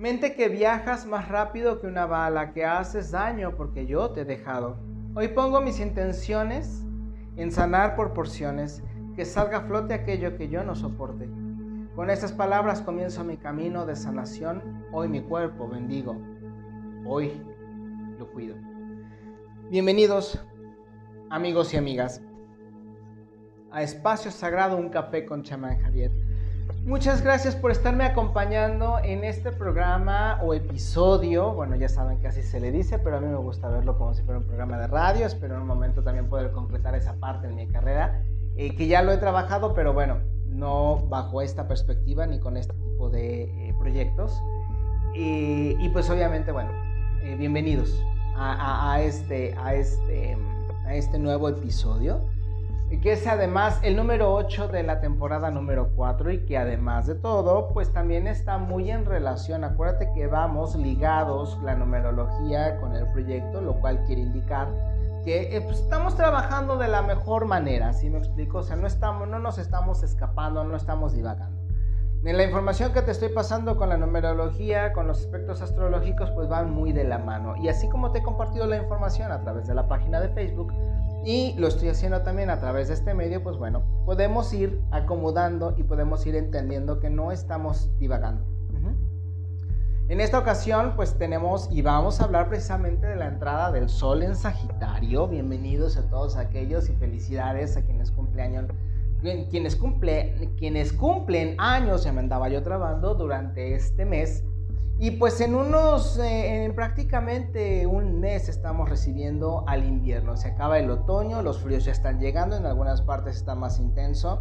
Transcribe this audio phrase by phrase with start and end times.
[0.00, 4.24] Mente que viajas más rápido que una bala, que haces daño porque yo te he
[4.24, 4.78] dejado.
[5.14, 6.82] Hoy pongo mis intenciones
[7.36, 8.82] en sanar por porciones,
[9.14, 11.28] que salga a flote aquello que yo no soporte.
[11.94, 14.86] Con estas palabras comienzo mi camino de sanación.
[14.90, 16.16] Hoy mi cuerpo bendigo.
[17.04, 17.38] Hoy
[18.18, 18.56] lo cuido.
[19.68, 20.42] Bienvenidos,
[21.28, 22.22] amigos y amigas,
[23.70, 26.29] a Espacio Sagrado, un café con chamán Javier.
[26.84, 31.52] Muchas gracias por estarme acompañando en este programa o episodio.
[31.52, 34.14] Bueno, ya saben que así se le dice, pero a mí me gusta verlo como
[34.14, 35.26] si fuera un programa de radio.
[35.26, 38.24] Espero en un momento también poder concretar esa parte en mi carrera,
[38.56, 42.72] eh, que ya lo he trabajado, pero bueno, no bajo esta perspectiva ni con este
[42.72, 44.40] tipo de eh, proyectos.
[45.14, 46.70] y pues obviamente, bueno,
[47.22, 48.02] eh, bienvenidos
[48.36, 50.34] a, este, a, este,
[50.86, 52.20] a este nuevo episodio,
[52.98, 57.14] que es además el número 8 de la temporada número 4 y que además de
[57.14, 63.06] todo, pues también está muy en relación, acuérdate que vamos ligados la numerología con el
[63.12, 64.68] proyecto, lo cual quiere indicar
[65.24, 68.58] que eh, pues, estamos trabajando de la mejor manera, ¿sí me explico?
[68.58, 71.60] O sea, no, estamos, no nos estamos escapando, no estamos divagando.
[72.22, 76.48] En la información que te estoy pasando con la numerología, con los aspectos astrológicos, pues
[76.48, 77.56] van muy de la mano.
[77.56, 80.70] Y así como te he compartido la información a través de la página de Facebook
[81.24, 85.74] y lo estoy haciendo también a través de este medio, pues bueno, podemos ir acomodando
[85.76, 88.46] y podemos ir entendiendo que no estamos divagando.
[90.08, 94.24] En esta ocasión, pues tenemos y vamos a hablar precisamente de la entrada del Sol
[94.24, 95.28] en Sagitario.
[95.28, 98.66] Bienvenidos a todos aquellos y felicidades a quienes cumpleaños
[99.50, 104.44] quienes, cumple, quienes cumplen años, ya me andaba yo trabando durante este mes.
[105.02, 110.36] Y pues en unos, eh, en prácticamente un mes estamos recibiendo al invierno.
[110.36, 114.40] Se acaba el otoño, los fríos ya están llegando, en algunas partes está más intenso.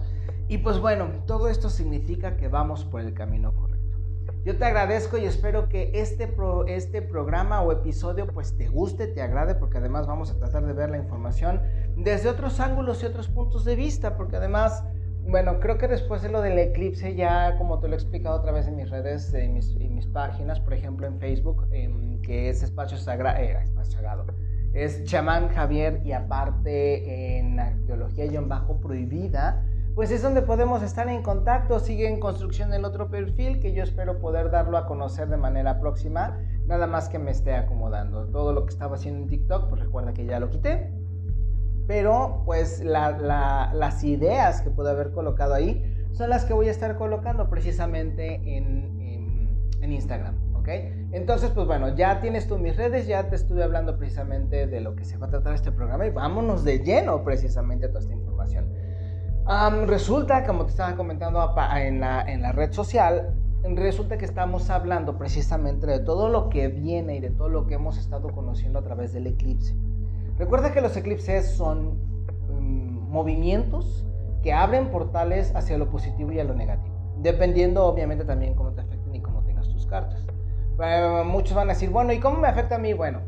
[0.49, 3.99] Y pues bueno, todo esto significa que vamos por el camino correcto.
[4.43, 6.35] Yo te agradezco y espero que este,
[6.67, 10.73] este programa o episodio pues te guste, te agrade, porque además vamos a tratar de
[10.73, 11.61] ver la información
[11.95, 14.83] desde otros ángulos y otros puntos de vista, porque además,
[15.29, 18.51] bueno, creo que después de lo del eclipse ya, como te lo he explicado otra
[18.51, 22.61] vez en mis redes y mis, mis, páginas, por ejemplo en Facebook, em, que es
[22.61, 24.25] eh, Espacio Sagrado,
[24.73, 29.63] es Chamán Javier y aparte en Arqueología-Bajo Prohibida,
[29.95, 31.79] pues es donde podemos estar en contacto.
[31.79, 35.79] Sigue en construcción el otro perfil que yo espero poder darlo a conocer de manera
[35.79, 36.37] próxima,
[36.67, 38.25] nada más que me esté acomodando.
[38.27, 40.91] Todo lo que estaba haciendo en TikTok, pues recuerda que ya lo quité.
[41.89, 46.95] Pero pues las ideas que puedo haber colocado ahí son las que voy a estar
[46.97, 49.49] colocando precisamente en,
[49.81, 50.35] en, Instagram.
[50.55, 50.67] ¿ok?
[51.13, 54.95] Entonces, pues bueno, ya tienes tú mis redes, ya te estuve hablando precisamente de lo
[54.95, 58.13] que se va a tratar este programa y vámonos de lleno precisamente a toda esta
[58.13, 58.67] información
[59.87, 63.33] resulta, como te estaba comentando en la, en la red social,
[63.63, 67.73] resulta que estamos hablando precisamente de todo lo que viene y de todo lo que
[67.73, 69.75] hemos estado conociendo a través del eclipse.
[70.39, 71.99] Recuerda que los eclipses son
[72.47, 74.07] mm, movimientos
[74.41, 78.79] que abren portales hacia lo positivo y a lo negativo, dependiendo obviamente también cómo te
[78.79, 80.25] afecten y cómo tengas tus cartas.
[80.81, 82.93] Eh, muchos van a decir, bueno, ¿y cómo me afecta a mí?
[82.93, 83.19] Bueno,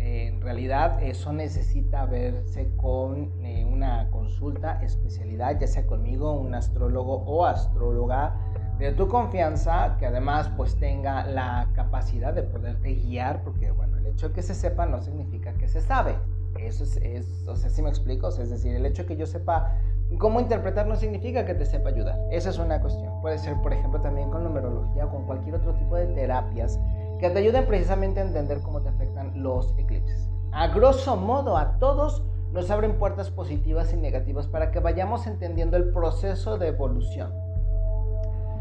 [0.00, 7.18] en realidad eso necesita verse con eh, una consulta especialidad, ya sea conmigo, un astrólogo
[7.26, 8.40] o astróloga
[8.80, 14.06] de tu confianza, que además pues tenga la capacidad de poderte guiar, porque bueno, el
[14.06, 16.16] hecho de que se sepa no significa que se sabe.
[16.58, 19.26] Eso es, es o sea, si me explico, es decir, el hecho de que yo
[19.26, 19.72] sepa
[20.18, 22.18] cómo interpretar no significa que te sepa ayudar.
[22.30, 23.20] Esa es una cuestión.
[23.20, 26.78] Puede ser, por ejemplo, también con numerología o con cualquier otro tipo de terapias
[27.18, 30.28] que te ayuden precisamente a entender cómo te afectan los eclipses.
[30.52, 32.22] A grosso modo, a todos
[32.52, 37.32] nos abren puertas positivas y negativas para que vayamos entendiendo el proceso de evolución.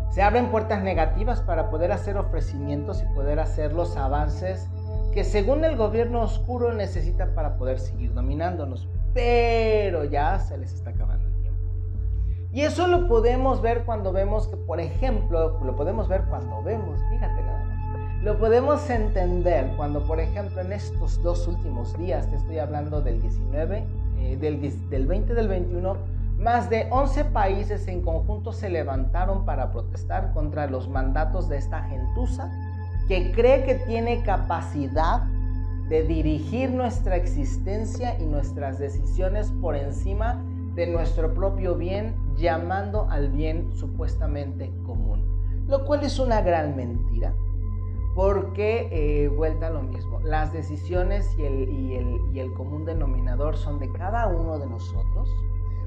[0.09, 4.69] Se abren puertas negativas para poder hacer ofrecimientos y poder hacer los avances
[5.15, 8.87] que según el gobierno oscuro necesita para poder seguir dominándonos.
[9.13, 11.59] Pero ya se les está acabando el tiempo.
[12.51, 16.99] Y eso lo podemos ver cuando vemos que, por ejemplo, lo podemos ver cuando vemos,
[17.09, 17.65] fíjate nada
[18.25, 23.21] lo podemos entender cuando, por ejemplo, en estos dos últimos días, te estoy hablando del
[23.21, 23.85] 19,
[24.17, 25.95] eh, del, del 20 del 21,
[26.39, 31.83] más de 11 países en conjunto se levantaron para protestar contra los mandatos de esta
[31.83, 32.49] gentuza
[33.07, 35.23] que cree que tiene capacidad
[35.89, 40.43] de dirigir nuestra existencia y nuestras decisiones por encima
[40.73, 45.23] de nuestro propio bien, llamando al bien supuestamente común,
[45.67, 47.33] lo cual es una gran mentira
[48.15, 52.85] porque eh, vuelta a lo mismo, las decisiones y el, y, el, y el, común
[52.85, 55.29] denominador son de cada uno de nosotros.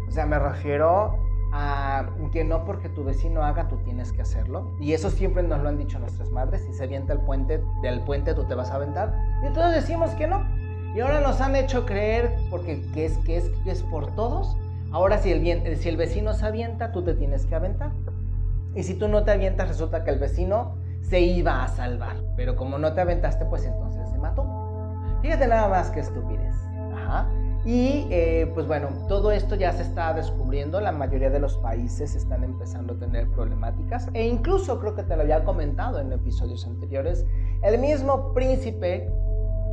[0.06, 1.18] O sea, me refiero
[1.52, 4.70] a que no porque tu vecino haga, tú tienes que hacerlo.
[4.80, 6.62] Y eso siempre nos lo han dicho nuestras madres.
[6.64, 9.14] Si se avienta el puente, del puente tú te vas a aventar.
[9.48, 10.46] Y todos decimos que no.
[10.94, 14.56] Y ahora nos han hecho creer, porque que es, que es, que es por todos.
[14.90, 17.92] Ahora si el, si el vecino se avienta, tú te tienes que aventar.
[18.74, 22.16] Y si tú no te avientas, resulta que el vecino se iba a salvar.
[22.36, 24.44] Pero como no te aventaste, pues entonces se mató.
[25.22, 26.54] Fíjate nada más que estupidez.
[26.94, 27.28] Ajá.
[27.68, 32.14] Y eh, pues bueno, todo esto ya se está descubriendo, la mayoría de los países
[32.14, 34.08] están empezando a tener problemáticas.
[34.14, 37.26] E incluso creo que te lo había comentado en episodios anteriores,
[37.60, 39.12] el mismo príncipe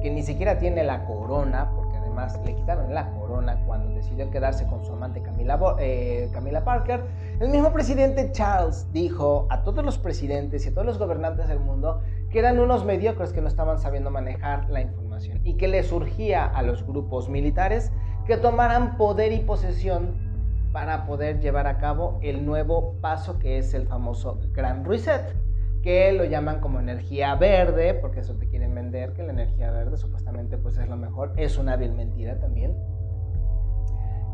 [0.02, 4.68] que ni siquiera tiene la corona, porque además le quitaron la corona cuando decidió quedarse
[4.68, 7.02] con su amante Camila, eh, Camila Parker,
[7.40, 11.62] el mismo presidente Charles dijo a todos los presidentes y a todos los gobernantes del
[11.62, 15.05] mundo que eran unos mediocres que no estaban sabiendo manejar la información
[15.44, 17.92] y que le surgía a los grupos militares
[18.26, 20.26] que tomaran poder y posesión
[20.72, 25.36] para poder llevar a cabo el nuevo paso que es el famoso Gran Reset,
[25.82, 29.98] que lo llaman como energía verde, porque eso te quieren vender, que la energía verde
[29.98, 32.76] supuestamente pues es lo mejor, es una vil mentira también.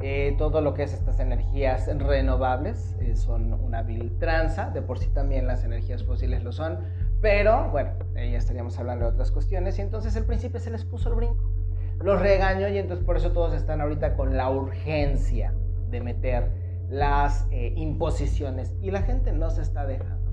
[0.01, 4.97] Eh, todo lo que es estas energías renovables eh, son una vil tranza, de por
[4.97, 6.79] sí también las energías fósiles lo son,
[7.21, 11.09] pero bueno, ya estaríamos hablando de otras cuestiones y entonces el príncipe se les puso
[11.09, 11.51] el brinco.
[11.99, 15.53] Los regañó y entonces por eso todos están ahorita con la urgencia
[15.91, 16.51] de meter
[16.89, 20.31] las eh, imposiciones y la gente no se está dejando.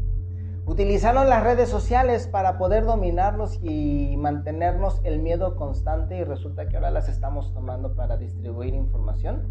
[0.65, 6.77] Utilizaron las redes sociales para poder dominarnos y mantenernos el miedo constante y resulta que
[6.77, 9.43] ahora las estamos tomando para distribuir información,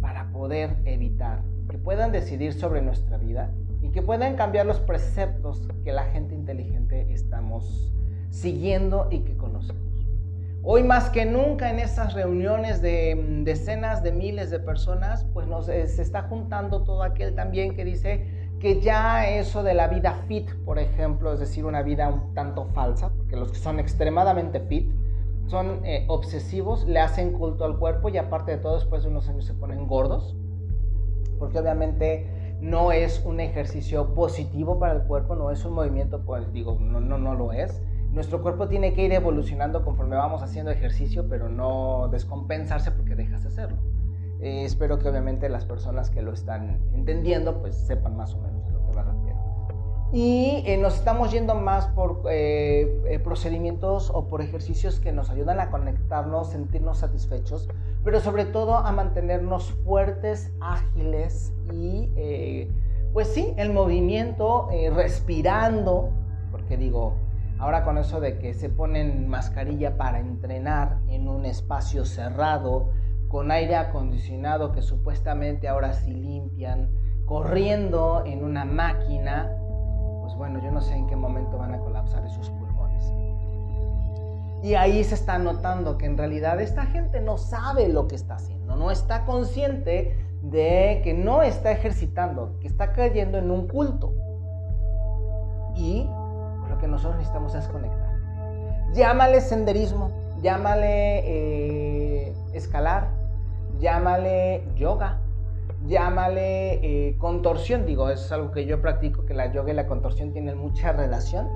[0.00, 5.66] para poder evitar que puedan decidir sobre nuestra vida y que puedan cambiar los preceptos
[5.84, 7.92] que la gente inteligente estamos
[8.30, 9.90] siguiendo y que conocemos.
[10.62, 15.46] Hoy más que nunca en esas reuniones de mm, decenas de miles de personas, pues
[15.46, 18.26] nos, eh, se está juntando todo aquel también que dice
[18.60, 22.66] que ya eso de la vida fit, por ejemplo, es decir, una vida un tanto
[22.66, 24.92] falsa, porque los que son extremadamente fit
[25.46, 29.28] son eh, obsesivos, le hacen culto al cuerpo y aparte de todo después de unos
[29.30, 30.36] años se ponen gordos,
[31.38, 36.52] porque obviamente no es un ejercicio positivo para el cuerpo, no es un movimiento, pues
[36.52, 37.80] digo, no, no, no lo es.
[38.12, 43.42] Nuestro cuerpo tiene que ir evolucionando conforme vamos haciendo ejercicio, pero no descompensarse porque dejas
[43.42, 43.78] de hacerlo.
[44.40, 48.69] Eh, espero que obviamente las personas que lo están entendiendo pues sepan más o menos
[50.12, 55.60] Y eh, nos estamos yendo más por eh, procedimientos o por ejercicios que nos ayudan
[55.60, 57.68] a conectarnos, sentirnos satisfechos,
[58.02, 62.70] pero sobre todo a mantenernos fuertes, ágiles y, eh,
[63.12, 66.10] pues sí, el movimiento, eh, respirando,
[66.50, 67.14] porque digo,
[67.58, 72.90] ahora con eso de que se ponen mascarilla para entrenar en un espacio cerrado,
[73.28, 76.90] con aire acondicionado que supuestamente ahora sí limpian,
[77.26, 79.56] corriendo en una máquina,
[80.30, 82.50] pues bueno, yo no sé en qué momento van a colapsar esos
[84.62, 88.34] y ahí se está notando que en realidad esta gente no sabe lo que está
[88.34, 94.12] haciendo, no está consciente de que no está ejercitando, que está cayendo en un culto.
[95.74, 96.06] Y
[96.68, 98.10] lo que nosotros necesitamos es conectar.
[98.92, 100.10] Llámale senderismo,
[100.42, 103.08] llámale eh, escalar,
[103.78, 105.20] llámale yoga,
[105.86, 107.86] llámale eh, contorsión.
[107.86, 111.48] Digo, es algo que yo practico, que la yoga y la contorsión tienen mucha relación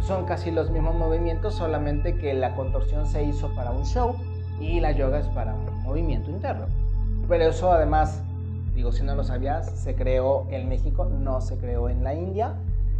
[0.00, 4.14] son casi los mismos movimientos, solamente que la contorsión se hizo para un show
[4.60, 6.66] y la yoga es para un movimiento interno.
[7.28, 8.22] Pero eso además,
[8.74, 12.54] digo, si no lo sabías, se creó en México, no se creó en la India.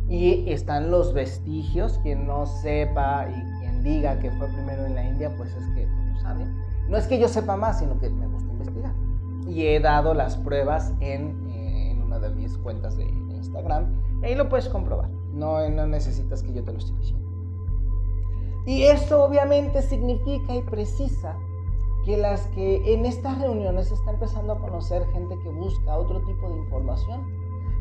[0.08, 5.04] Y están los vestigios, quien no sepa y quien diga que fue primero en la
[5.04, 6.46] India, pues es que no sabe.
[6.88, 8.37] No es que yo sepa más, sino que me gusta.
[9.48, 13.86] Y he dado las pruebas en, eh, en una de mis cuentas de Instagram.
[14.22, 15.08] Y ahí lo puedes comprobar.
[15.32, 17.28] No, no necesitas que yo te lo esté diciendo.
[18.66, 21.34] Y esto obviamente significa y precisa
[22.04, 26.48] que las que en estas reuniones está empezando a conocer gente que busca otro tipo
[26.48, 27.22] de información,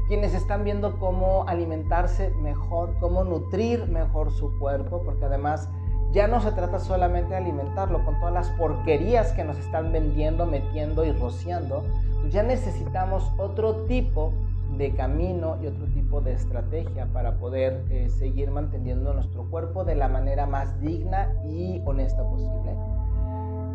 [0.07, 5.69] quienes están viendo cómo alimentarse mejor, cómo nutrir mejor su cuerpo, porque además
[6.11, 10.45] ya no se trata solamente de alimentarlo con todas las porquerías que nos están vendiendo,
[10.45, 11.83] metiendo y rociando,
[12.21, 14.31] pues ya necesitamos otro tipo
[14.77, 19.95] de camino y otro tipo de estrategia para poder eh, seguir manteniendo nuestro cuerpo de
[19.95, 22.75] la manera más digna y honesta posible.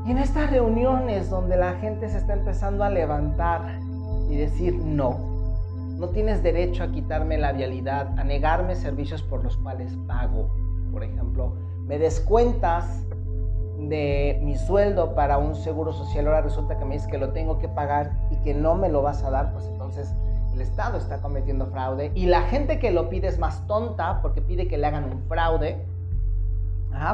[0.06, 3.78] Y en estas reuniones donde la gente se está empezando a levantar
[4.30, 5.32] y decir no,
[5.98, 10.50] no tienes derecho a quitarme la vialidad, a negarme servicios por los cuales pago.
[10.92, 11.54] Por ejemplo,
[11.86, 13.04] me descuentas
[13.78, 17.58] de mi sueldo para un seguro social, ahora resulta que me dices que lo tengo
[17.58, 20.14] que pagar y que no me lo vas a dar, pues entonces
[20.54, 24.40] el Estado está cometiendo fraude y la gente que lo pide es más tonta porque
[24.40, 25.84] pide que le hagan un fraude,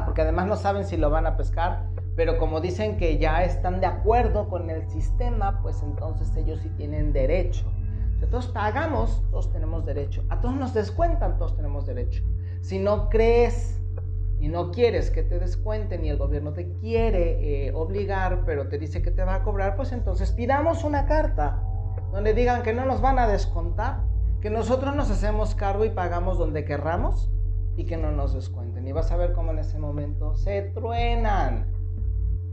[0.04, 1.84] porque además no saben si lo van a pescar,
[2.16, 6.68] pero como dicen que ya están de acuerdo con el sistema, pues entonces ellos sí
[6.70, 7.64] tienen derecho.
[8.18, 10.24] Si todos pagamos, todos tenemos derecho.
[10.28, 12.24] A todos nos descuentan, todos tenemos derecho.
[12.60, 13.80] Si no crees
[14.40, 18.78] y no quieres que te descuenten y el gobierno te quiere eh, obligar, pero te
[18.78, 21.62] dice que te va a cobrar, pues entonces pidamos una carta
[22.12, 24.04] donde digan que no nos van a descontar,
[24.40, 27.30] que nosotros nos hacemos cargo y pagamos donde querramos
[27.76, 28.86] y que no nos descuenten.
[28.86, 31.72] Y vas a ver cómo en ese momento se truenan.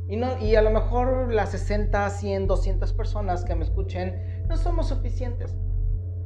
[0.07, 4.57] Y, no, y a lo mejor las 60, 100, 200 personas que me escuchen no
[4.57, 5.55] somos suficientes.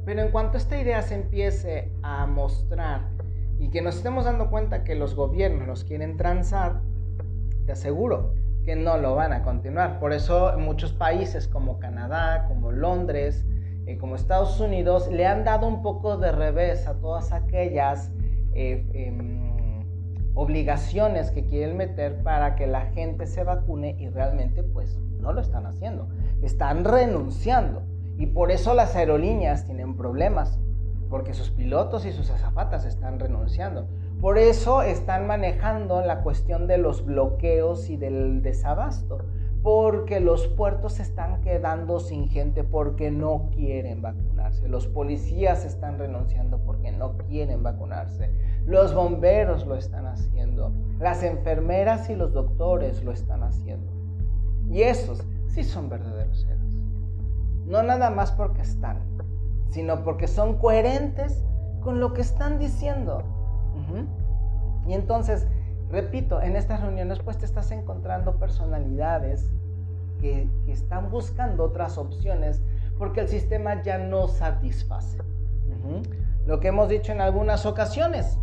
[0.04, 3.08] Pero en cuanto esta idea se empiece a mostrar
[3.60, 6.80] y que nos estemos dando cuenta que los gobiernos nos quieren transar,
[7.66, 8.32] te aseguro
[8.64, 10.00] que no lo van a continuar.
[10.00, 13.44] Por eso muchos países como Canadá, como Londres,
[13.86, 18.10] eh, como Estados Unidos, le han dado un poco de revés a todas aquellas
[18.54, 19.84] eh, em,
[20.34, 25.42] obligaciones que quieren meter para que la gente se vacune y realmente pues no lo
[25.42, 26.08] están haciendo.
[26.40, 27.82] Están renunciando.
[28.16, 30.58] Y por eso las aerolíneas tienen problemas
[31.10, 33.88] porque sus pilotos y sus azafatas están renunciando.
[34.20, 39.18] Por eso están manejando la cuestión de los bloqueos y del desabasto,
[39.62, 44.68] porque los puertos están quedando sin gente porque no quieren vacunarse.
[44.68, 48.30] Los policías están renunciando porque no quieren vacunarse.
[48.64, 50.72] Los bomberos lo están haciendo.
[50.98, 53.92] Las enfermeras y los doctores lo están haciendo.
[54.70, 56.74] Y esos sí son verdaderos héroes.
[57.66, 58.98] No nada más porque están,
[59.70, 61.42] sino porque son coherentes
[61.80, 63.22] con lo que están diciendo.
[64.86, 65.46] Y entonces,
[65.90, 69.50] repito, en estas reuniones pues te estás encontrando personalidades
[70.20, 72.62] que, están buscando otras opciones
[72.98, 75.18] porque el sistema ya no satisface.
[76.46, 78.38] Lo que hemos dicho en algunas ocasiones,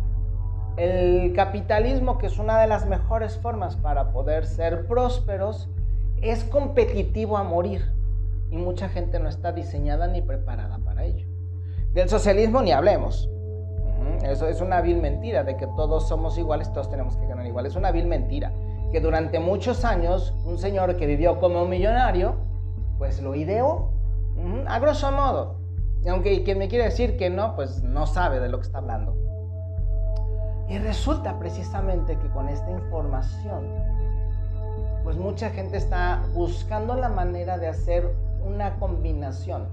[0.76, 5.68] el capitalismo, que es una de las mejores formas para poder ser prósperos,
[6.20, 7.92] es competitivo a morir
[8.50, 10.78] y mucha gente no está diseñada ni preparada
[11.92, 13.28] Del socialismo ni hablemos.
[14.22, 17.66] Eso es una vil mentira de que todos somos iguales, todos tenemos que ganar igual.
[17.66, 18.52] Es una vil mentira.
[18.92, 22.36] Que durante muchos años un señor que vivió como un millonario,
[22.98, 23.90] pues lo ideó,
[24.66, 25.56] a grosso modo.
[26.04, 28.78] Y aunque quien me quiere decir que no, pues no sabe de lo que está
[28.78, 29.16] hablando.
[30.68, 33.66] Y resulta precisamente que con esta información,
[35.02, 38.14] pues mucha gente está buscando la manera de hacer
[38.44, 39.66] una combinación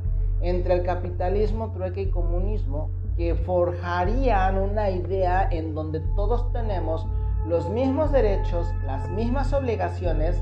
[0.46, 7.08] entre el capitalismo, trueque y comunismo que forjarían una idea en donde todos tenemos
[7.48, 10.40] los mismos derechos, las mismas obligaciones,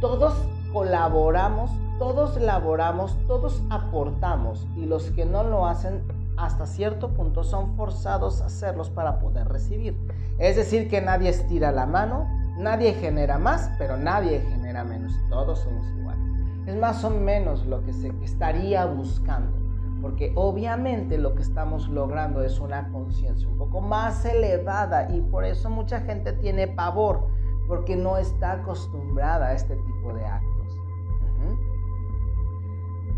[0.00, 0.34] todos
[0.72, 6.02] colaboramos, todos laboramos, todos aportamos y los que no lo hacen
[6.36, 9.96] hasta cierto punto son forzados a hacerlos para poder recibir.
[10.38, 15.58] Es decir, que nadie estira la mano, nadie genera más, pero nadie genera menos, todos
[15.58, 16.19] somos iguales.
[16.66, 19.56] Es más o menos lo que se estaría buscando,
[20.02, 25.44] porque obviamente lo que estamos logrando es una conciencia un poco más elevada y por
[25.44, 27.26] eso mucha gente tiene pavor,
[27.66, 30.50] porque no está acostumbrada a este tipo de actos.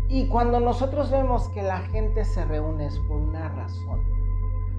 [0.09, 3.99] Y cuando nosotros vemos que la gente se reúne es por una razón.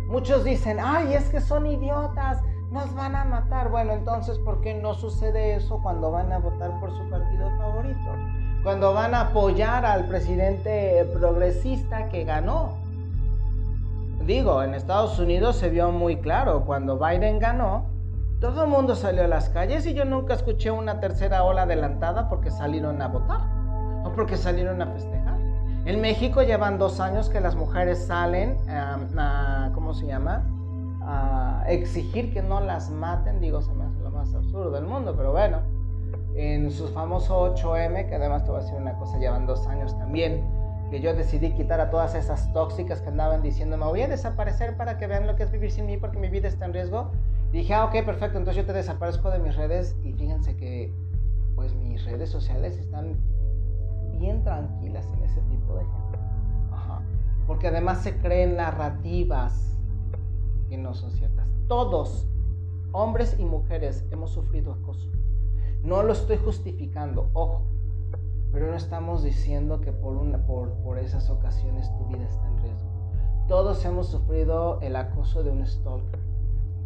[0.06, 2.40] Muchos dicen, ay, es que son idiotas,
[2.70, 3.70] nos van a matar.
[3.70, 8.43] Bueno, entonces, ¿por qué no sucede eso cuando van a votar por su partido favorito?
[8.64, 12.78] Cuando van a apoyar al presidente progresista que ganó.
[14.26, 17.84] Digo, en Estados Unidos se vio muy claro, cuando Biden ganó,
[18.40, 22.30] todo el mundo salió a las calles y yo nunca escuché una tercera ola adelantada
[22.30, 23.40] porque salieron a votar
[24.02, 25.38] o porque salieron a festejar.
[25.84, 30.42] En México llevan dos años que las mujeres salen a, ¿cómo se llama?
[31.02, 33.40] A exigir que no las maten.
[33.42, 35.83] Digo, se me hace lo más absurdo del mundo, pero bueno
[36.36, 39.96] en su famoso 8M, que además te voy a decir una cosa, llevan dos años
[39.98, 40.42] también,
[40.90, 44.76] que yo decidí quitar a todas esas tóxicas que andaban diciendo, me voy a desaparecer
[44.76, 47.10] para que vean lo que es vivir sin mí porque mi vida está en riesgo.
[47.52, 50.92] dije, ah, ok, perfecto, entonces yo te desaparezco de mis redes y fíjense que
[51.54, 53.16] pues mis redes sociales están
[54.18, 56.18] bien tranquilas en ese tipo de gente.
[56.72, 57.00] Ajá.
[57.46, 59.78] Porque además se creen narrativas
[60.68, 61.48] que no son ciertas.
[61.68, 62.26] Todos,
[62.92, 65.13] hombres y mujeres, hemos sufrido acoso.
[65.84, 67.62] No lo estoy justificando, ojo,
[68.52, 72.62] pero no estamos diciendo que por, una, por, por esas ocasiones tu vida está en
[72.62, 72.88] riesgo.
[73.46, 76.18] Todos hemos sufrido el acoso de un stalker,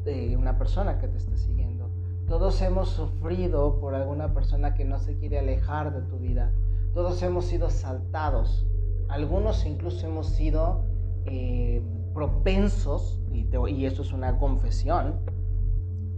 [0.04, 1.88] de una persona que te está siguiendo.
[2.26, 6.52] Todos hemos sufrido por alguna persona que no se quiere alejar de tu vida.
[6.92, 8.66] Todos hemos sido asaltados
[9.08, 10.82] algunos incluso hemos sido
[11.24, 11.82] eh,
[12.14, 15.14] propensos, y, y eso es una confesión,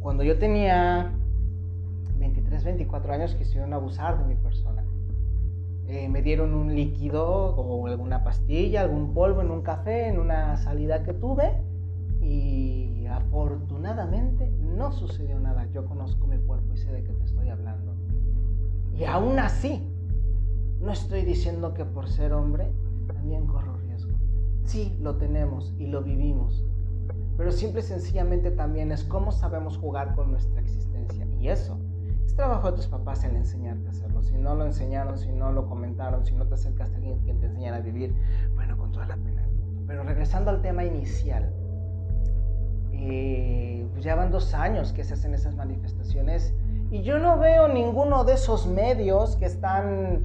[0.00, 1.14] cuando yo tenía
[2.20, 4.84] 23, 24 años quisieron abusar de mi persona.
[5.88, 10.56] Eh, me dieron un líquido o alguna pastilla, algún polvo en un café, en una
[10.56, 11.64] salida que tuve
[12.20, 15.66] y afortunadamente no sucedió nada.
[15.72, 17.94] Yo conozco mi cuerpo y sé de qué te estoy hablando.
[18.94, 19.90] Y aún así,
[20.80, 22.70] no estoy diciendo que por ser hombre
[23.08, 24.12] también corro riesgo.
[24.64, 26.64] Sí, lo tenemos y lo vivimos.
[27.36, 31.26] Pero simple y sencillamente también es cómo sabemos jugar con nuestra existencia.
[31.40, 31.79] Y eso
[32.30, 34.22] es trabajo de tus papás el enseñarte a hacerlo.
[34.22, 37.34] Si no lo enseñaron, si no lo comentaron, si no te acercaste a alguien que
[37.34, 38.14] te enseñara a vivir,
[38.54, 39.82] bueno, con toda la pena del mundo.
[39.88, 41.52] Pero regresando al tema inicial,
[42.92, 46.54] eh, pues ya van dos años que se hacen esas manifestaciones
[46.92, 50.24] y yo no veo ninguno de esos medios que están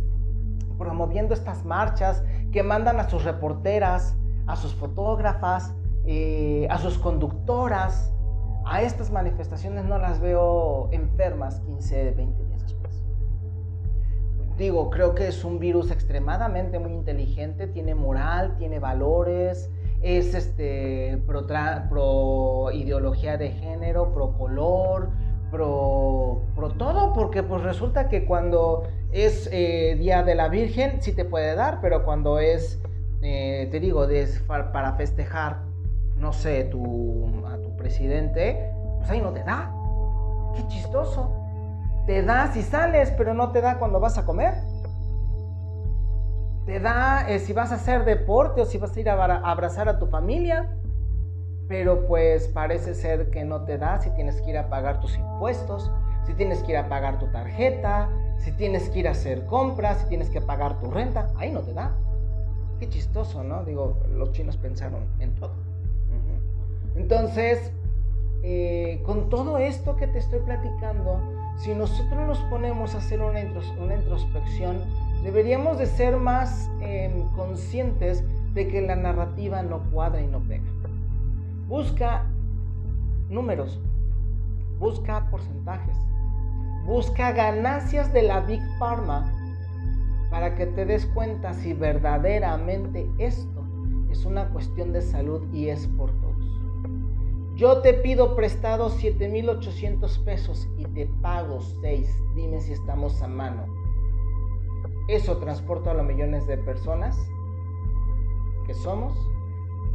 [0.78, 5.74] promoviendo estas marchas, que mandan a sus reporteras, a sus fotógrafas,
[6.06, 8.12] eh, a sus conductoras,
[8.66, 13.04] a estas manifestaciones no las veo enfermas 15, 20 días después.
[14.58, 19.70] Digo, creo que es un virus extremadamente muy inteligente, tiene moral, tiene valores,
[20.02, 25.10] es este, pro, ideología de género, pro color,
[25.52, 26.42] pro,
[26.78, 31.56] todo, porque pues resulta que cuando es eh, Día de la Virgen sí te puede
[31.56, 32.82] dar, pero cuando es,
[33.22, 34.08] eh, te digo,
[34.48, 35.62] para festejar,
[36.18, 37.46] no sé, tu
[37.86, 39.72] presidente, pues ahí no te da.
[40.56, 41.32] Qué chistoso.
[42.08, 44.56] Te da si sales, pero no te da cuando vas a comer.
[46.66, 49.88] Te da eh, si vas a hacer deporte o si vas a ir a abrazar
[49.88, 50.68] a tu familia
[51.68, 55.18] pero pues parece ser que no te da si tienes que ir a pagar tus
[55.18, 55.92] impuestos,
[56.26, 60.00] si tienes que ir a pagar tu tarjeta, si tienes que ir a hacer compras,
[60.02, 61.92] si tienes que pagar tu renta, ahí no te da.
[62.80, 63.64] Qué chistoso, ¿no?
[63.64, 65.54] Digo, los chinos pensaron en todo.
[66.96, 67.72] Entonces,
[68.48, 71.20] eh, con todo esto que te estoy platicando,
[71.58, 74.84] si nosotros nos ponemos a hacer una, introspección,
[75.24, 80.62] deberíamos de ser más em, conscientes de que la narrativa no cuadra y no pega.
[81.68, 82.26] Busca
[83.32, 83.80] números,
[84.78, 85.98] busca porcentajes,
[86.86, 89.26] busca ganancias de la Big Pharma
[90.30, 93.64] para que te des cuenta si verdaderamente esto
[94.12, 96.25] es una cuestión de salud y es por todos.
[97.56, 102.22] Yo te pido prestado 7.800 pesos y te pago 6.
[102.36, 103.66] Dime si estamos a mano.
[105.08, 107.18] ¿Eso transporta a los millones de personas
[108.68, 109.18] que somos?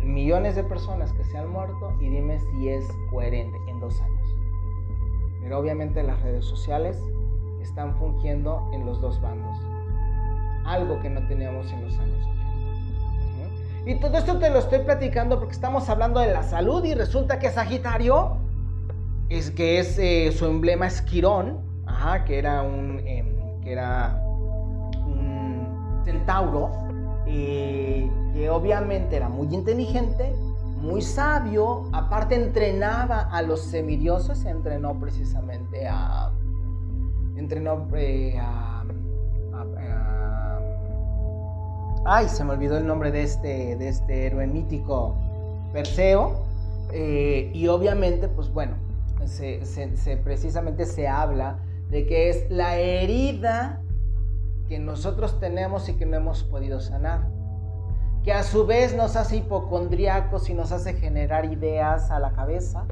[0.04, 4.34] millones de personas que se han muerto y dime si es coherente en dos años.
[5.40, 6.98] Pero obviamente las redes sociales
[7.60, 9.56] están fungiendo en los dos bandos.
[10.64, 12.39] Algo que no teníamos en los años 80.
[13.86, 17.38] Y todo esto te lo estoy platicando porque estamos hablando de la salud y resulta
[17.38, 18.36] que Sagitario
[19.28, 21.58] es que es eh, su emblema es Quirón,
[22.26, 24.20] que era un em, que era
[25.06, 26.70] un centauro.
[27.26, 30.34] Eh, que obviamente era muy inteligente,
[30.80, 36.30] muy sabio, aparte entrenaba a los semidioses, entrenó precisamente a...
[37.36, 38.69] entrenó eh, a,
[42.04, 45.16] ay, se me olvidó el nombre de este, de este héroe mítico,
[45.72, 46.44] Perseo,
[46.92, 48.76] eh, y obviamente, pues bueno,
[49.26, 49.60] se,
[50.24, 51.58] precisamente se habla
[51.90, 53.80] de que es la herida
[54.68, 57.26] que nosotros tenemos y que no hemos podido sanar
[58.22, 62.84] que a su vez nos hace hipocondriacos y nos hace generar ideas a la cabeza,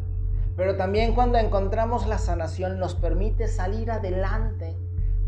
[0.56, 4.74] pero también cuando encontramos la sanación nos permite salir adelante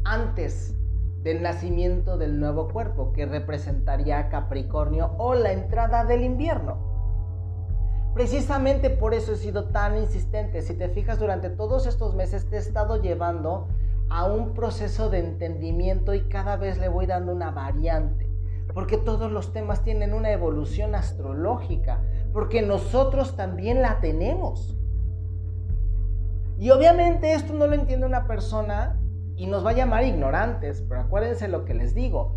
[0.05, 0.75] antes
[1.23, 6.79] del nacimiento del nuevo cuerpo que representaría Capricornio o la entrada del invierno.
[8.15, 10.63] Precisamente por eso he sido tan insistente.
[10.63, 13.69] Si te fijas, durante todos estos meses te he estado llevando
[14.09, 18.31] a un proceso de entendimiento y cada vez le voy dando una variante
[18.73, 22.03] porque todos los temas tienen una evolución astrológica,
[22.33, 24.77] porque nosotros también la tenemos.
[26.59, 29.00] Y obviamente esto no lo entiende una persona
[29.41, 32.37] y nos va a llamar ignorantes, pero acuérdense lo que les digo.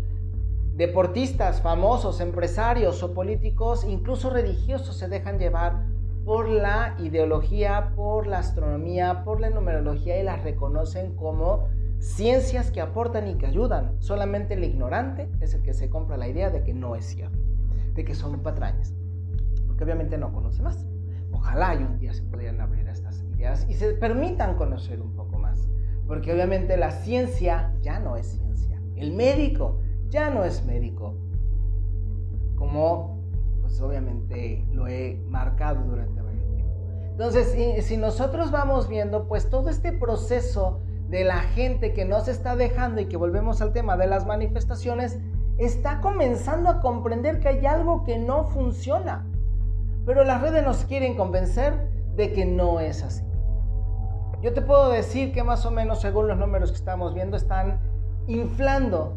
[0.74, 5.84] Deportistas, famosos, empresarios o políticos, incluso religiosos, se dejan llevar
[6.24, 12.80] por la ideología, por la astronomía, por la numerología y las reconocen como ciencias que
[12.80, 14.00] aportan y que ayudan.
[14.00, 17.38] Solamente el ignorante es el que se compra la idea de que no es cierto,
[17.92, 18.94] de que son patrañas,
[19.66, 20.86] porque obviamente no conoce más.
[21.32, 25.23] Ojalá y un día se pudieran abrir estas ideas y se permitan conocer un poco
[26.06, 31.14] porque obviamente la ciencia ya no es ciencia, el médico ya no es médico.
[32.56, 33.14] como
[33.60, 36.72] pues obviamente lo he marcado durante varios tiempo.
[37.10, 42.30] Entonces, si nosotros vamos viendo, pues todo este proceso de la gente que no se
[42.30, 45.18] está dejando y que volvemos al tema de las manifestaciones,
[45.58, 49.26] está comenzando a comprender que hay algo que no funciona.
[50.06, 53.24] Pero las redes nos quieren convencer de que no es así.
[54.44, 57.80] Yo te puedo decir que más o menos según los números que estamos viendo están
[58.26, 59.16] inflando,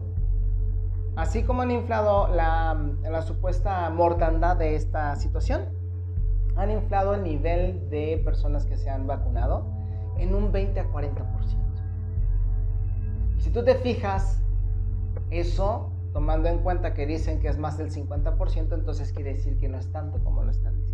[1.17, 5.65] así como han inflado la, la supuesta mortandad de esta situación,
[6.55, 9.65] han inflado el nivel de personas que se han vacunado
[10.17, 11.11] en un 20 a 40%.
[13.37, 14.41] Y si tú te fijas,
[15.29, 19.67] eso tomando en cuenta que dicen que es más del 50%, entonces quiere decir que
[19.67, 20.86] no es tanto como lo están diciendo.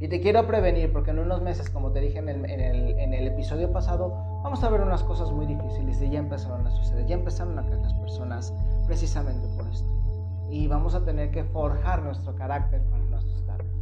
[0.00, 4.40] Y te quiero prevenir porque en unos meses, como te dije en el, episodio pasado,
[4.42, 7.62] vamos a ver unas cosas muy difíciles y ya empezaron a suceder, ya empezaron a
[7.62, 8.54] caer las personas
[8.86, 9.88] precisamente por esto.
[10.48, 13.74] Y vamos a tener que forjar nuestro carácter para no asustarnos.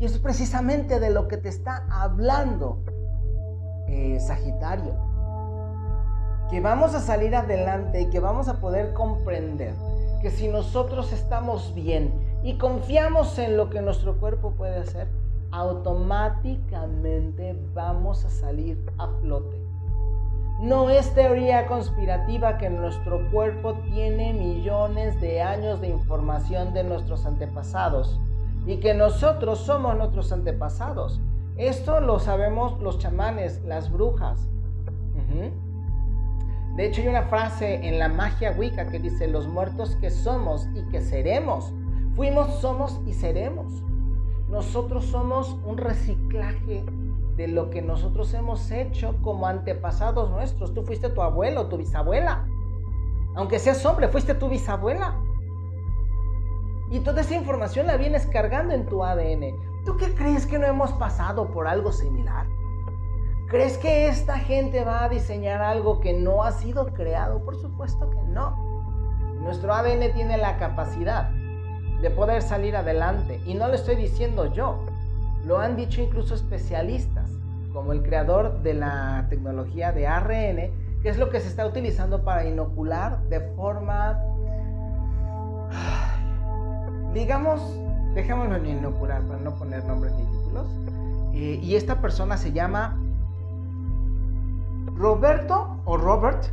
[0.00, 2.82] Y eso es precisamente de lo que te está hablando
[3.86, 5.08] eh, Sagitario
[6.50, 9.74] que vamos a salir adelante y que vamos a poder comprender
[10.22, 12.10] que si nosotros estamos bien
[12.42, 15.08] y confiamos en lo que nuestro cuerpo puede hacer,
[15.50, 19.60] automáticamente vamos a salir a flote.
[20.60, 27.24] No es teoría conspirativa que nuestro cuerpo tiene millones de años de información de nuestros
[27.26, 28.18] antepasados
[28.66, 31.20] y que nosotros somos nuestros antepasados.
[31.56, 34.48] Esto lo sabemos los chamanes, las brujas.
[36.76, 40.68] De hecho, hay una frase en la magia Wicca que dice, los muertos que somos
[40.74, 41.72] y que seremos.
[42.14, 43.82] Fuimos, somos y seremos.
[44.48, 46.82] Nosotros somos un reciclaje
[47.36, 50.72] de lo que nosotros hemos hecho como antepasados nuestros.
[50.72, 52.46] Tú fuiste tu abuelo, tu bisabuela.
[53.34, 55.16] Aunque seas hombre, fuiste tu bisabuela.
[56.90, 59.54] Y toda esa información la vienes cargando en tu ADN.
[59.84, 62.46] ¿Tú qué crees que no hemos pasado por algo similar?
[63.48, 67.44] ¿Crees que esta gente va a diseñar algo que no ha sido creado?
[67.44, 68.56] Por supuesto que no.
[69.40, 71.30] Nuestro ADN tiene la capacidad
[72.02, 73.40] de poder salir adelante.
[73.46, 74.84] Y no lo estoy diciendo yo.
[75.44, 77.30] Lo han dicho incluso especialistas,
[77.72, 80.70] como el creador de la tecnología de ARN,
[81.02, 84.20] que es lo que se está utilizando para inocular de forma,
[87.14, 87.60] digamos,
[88.14, 90.66] dejémoslo en inocular para no poner nombres ni títulos.
[91.34, 92.98] Eh, y esta persona se llama
[94.96, 96.46] Roberto o Robert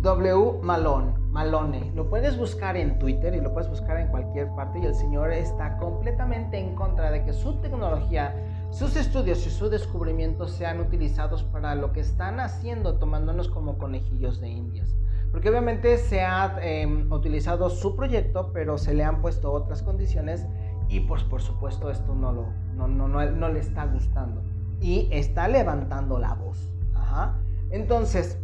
[0.00, 0.60] W.
[0.62, 1.90] Malone, Malone.
[1.94, 5.32] Lo puedes buscar en Twitter y lo puedes buscar en cualquier parte y el señor
[5.32, 8.36] está completamente en contra de que su tecnología,
[8.70, 14.40] sus estudios y sus descubrimientos sean utilizados para lo que están haciendo, tomándonos como conejillos
[14.40, 14.94] de indias.
[15.30, 20.46] Porque obviamente se ha em, utilizado su proyecto, pero se le han puesto otras condiciones
[20.88, 24.42] y pues por supuesto esto no, lo, no, no, no, no le está gustando.
[24.82, 26.70] Y está levantando la voz.
[26.94, 27.38] Ajá.
[27.70, 28.38] Entonces,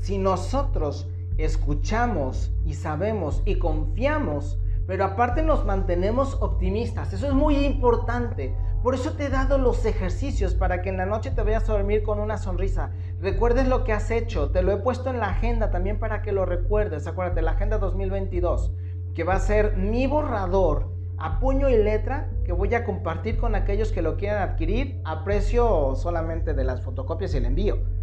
[0.00, 7.64] si nosotros escuchamos y sabemos y confiamos, pero aparte nos mantenemos optimistas, eso es muy
[7.64, 8.54] importante.
[8.82, 11.74] Por eso te he dado los ejercicios para que en la noche te vayas a
[11.74, 12.90] dormir con una sonrisa.
[13.20, 16.32] Recuerdes lo que has hecho, te lo he puesto en la agenda también para que
[16.32, 17.06] lo recuerdes.
[17.06, 18.72] Acuérdate, la agenda 2022,
[19.14, 23.54] que va a ser mi borrador a puño y letra que voy a compartir con
[23.54, 28.01] aquellos que lo quieran adquirir a precio solamente de las fotocopias y el envío.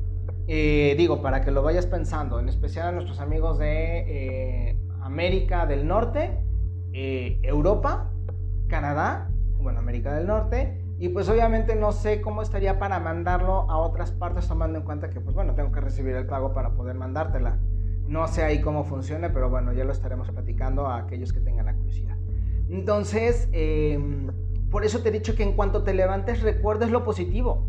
[0.51, 5.67] Eh, digo, para que lo vayas pensando, en especial a nuestros amigos de eh, América
[5.67, 6.39] del Norte,
[6.91, 8.09] eh, Europa,
[8.67, 13.77] Canadá, bueno, América del Norte, y pues obviamente no sé cómo estaría para mandarlo a
[13.77, 16.95] otras partes tomando en cuenta que pues bueno, tengo que recibir el pago para poder
[16.95, 17.59] mandártela.
[18.07, 21.67] No sé ahí cómo funcione, pero bueno, ya lo estaremos platicando a aquellos que tengan
[21.67, 22.17] la curiosidad.
[22.71, 24.31] Entonces, em,
[24.71, 27.67] por eso te he dicho que en cuanto te levantes recuerdes lo positivo,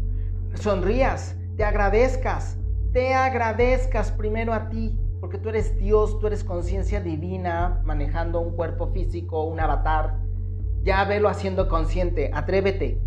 [0.55, 2.57] sonrías, te agradezcas,
[2.93, 8.57] te agradezcas primero a ti, porque tú eres Dios, tú eres conciencia divina, manejando un
[8.57, 10.19] cuerpo físico, un avatar.
[10.83, 13.01] Ya velo haciendo consciente, atrévete.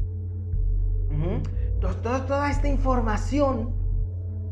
[1.79, 3.73] toda, toda esta información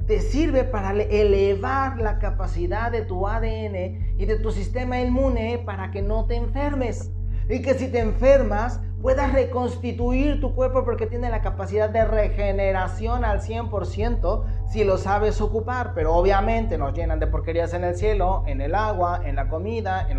[0.07, 5.91] te sirve para elevar la capacidad de tu ADN y de tu sistema inmune para
[5.91, 7.11] que no te enfermes.
[7.47, 13.25] Y que si te enfermas, puedas reconstituir tu cuerpo porque tiene la capacidad de regeneración
[13.25, 15.93] al 100% si lo sabes ocupar.
[15.93, 20.07] Pero obviamente nos llenan de porquerías en el cielo, en el agua, en la comida,
[20.09, 20.17] en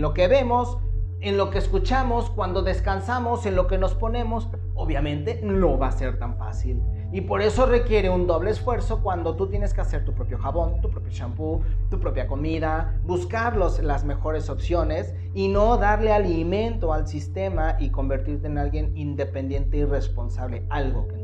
[0.00, 0.78] lo, que vemos,
[1.20, 4.48] en lo que escuchamos, cuando descansamos, en lo que nos ponemos.
[4.74, 6.82] Obviamente no va a ser tan fácil.
[7.12, 10.80] Y por eso requiere un doble esfuerzo cuando tú tienes que hacer tu propio jabón,
[10.80, 17.06] tu propio shampoo, tu propia comida, buscar las mejores opciones y no darle alimento al
[17.06, 21.23] sistema y convertirte en alguien independiente y responsable, algo que no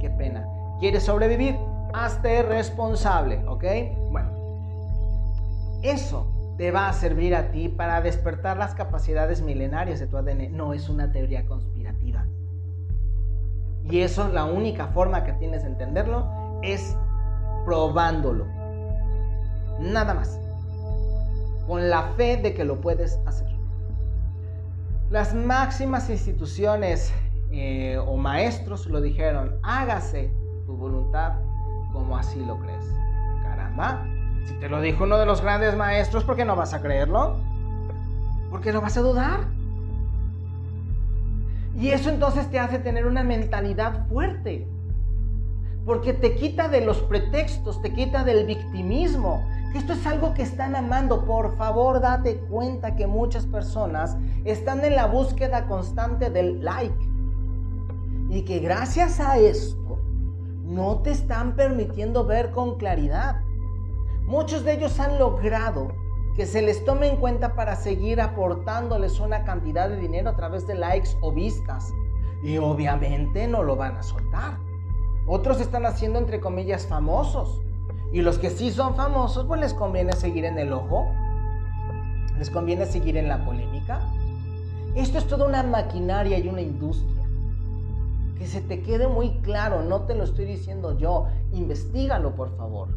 [0.00, 0.46] Qué pena.
[0.80, 1.56] ¿Quieres sobrevivir?
[1.92, 3.64] Hazte responsable, ¿ok?
[4.10, 4.30] Bueno,
[5.82, 10.56] eso te va a servir a ti para despertar las capacidades milenarias de tu ADN.
[10.56, 12.26] No es una teoría conspirativa.
[13.84, 16.26] Y eso, la única forma que tienes de entenderlo
[16.62, 16.96] es
[17.64, 18.46] probándolo.
[19.80, 20.38] Nada más.
[21.66, 23.48] Con la fe de que lo puedes hacer.
[25.10, 27.12] Las máximas instituciones
[27.52, 30.32] eh, o maestros lo dijeron, hágase
[30.66, 31.34] tu voluntad
[31.92, 32.84] como así lo crees.
[33.42, 34.06] Caramba,
[34.44, 37.36] si te lo dijo uno de los grandes maestros, ¿por qué no vas a creerlo?
[38.50, 39.40] ¿Por qué no vas a dudar?
[41.76, 44.68] Y eso entonces te hace tener una mentalidad fuerte.
[45.86, 49.42] Porque te quita de los pretextos, te quita del victimismo.
[49.74, 51.24] Esto es algo que están amando.
[51.24, 57.09] Por favor, date cuenta que muchas personas están en la búsqueda constante del like.
[58.30, 59.98] Y que gracias a esto
[60.62, 63.40] no te están permitiendo ver con claridad.
[64.24, 65.92] Muchos de ellos han logrado
[66.36, 70.64] que se les tome en cuenta para seguir aportándoles una cantidad de dinero a través
[70.68, 71.92] de likes o vistas.
[72.44, 74.58] Y obviamente no lo van a soltar.
[75.26, 77.60] Otros están haciendo entre comillas famosos.
[78.12, 81.08] Y los que sí son famosos, pues les conviene seguir en el ojo.
[82.38, 84.00] Les conviene seguir en la polémica.
[84.94, 87.19] Esto es toda una maquinaria y una industria.
[88.40, 91.28] Que se te quede muy claro, no te lo estoy diciendo yo.
[91.52, 92.88] Investígalo, por favor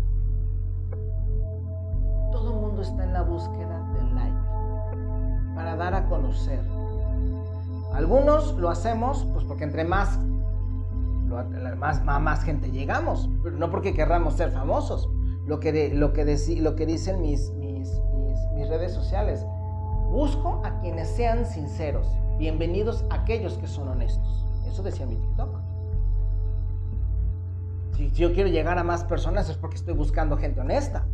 [2.34, 6.60] todo el mundo está en la búsqueda del like para dar a conocer.
[7.94, 10.18] Algunos lo hacemos pues porque entre más,
[11.78, 15.08] más, más gente llegamos, pero no porque querramos ser famosos.
[15.46, 16.26] Lo que, lo que,
[16.60, 17.92] lo que dicen mis, mis,
[18.56, 19.46] mis, redes sociales,
[20.10, 22.08] busco a quienes sean sinceros.
[22.40, 24.43] Bienvenidos a aquellos que son honestos.
[24.68, 25.60] Eso decía mi TikTok.
[27.96, 31.06] Si yo quiero llegar a más personas es porque estoy buscando gente honesta.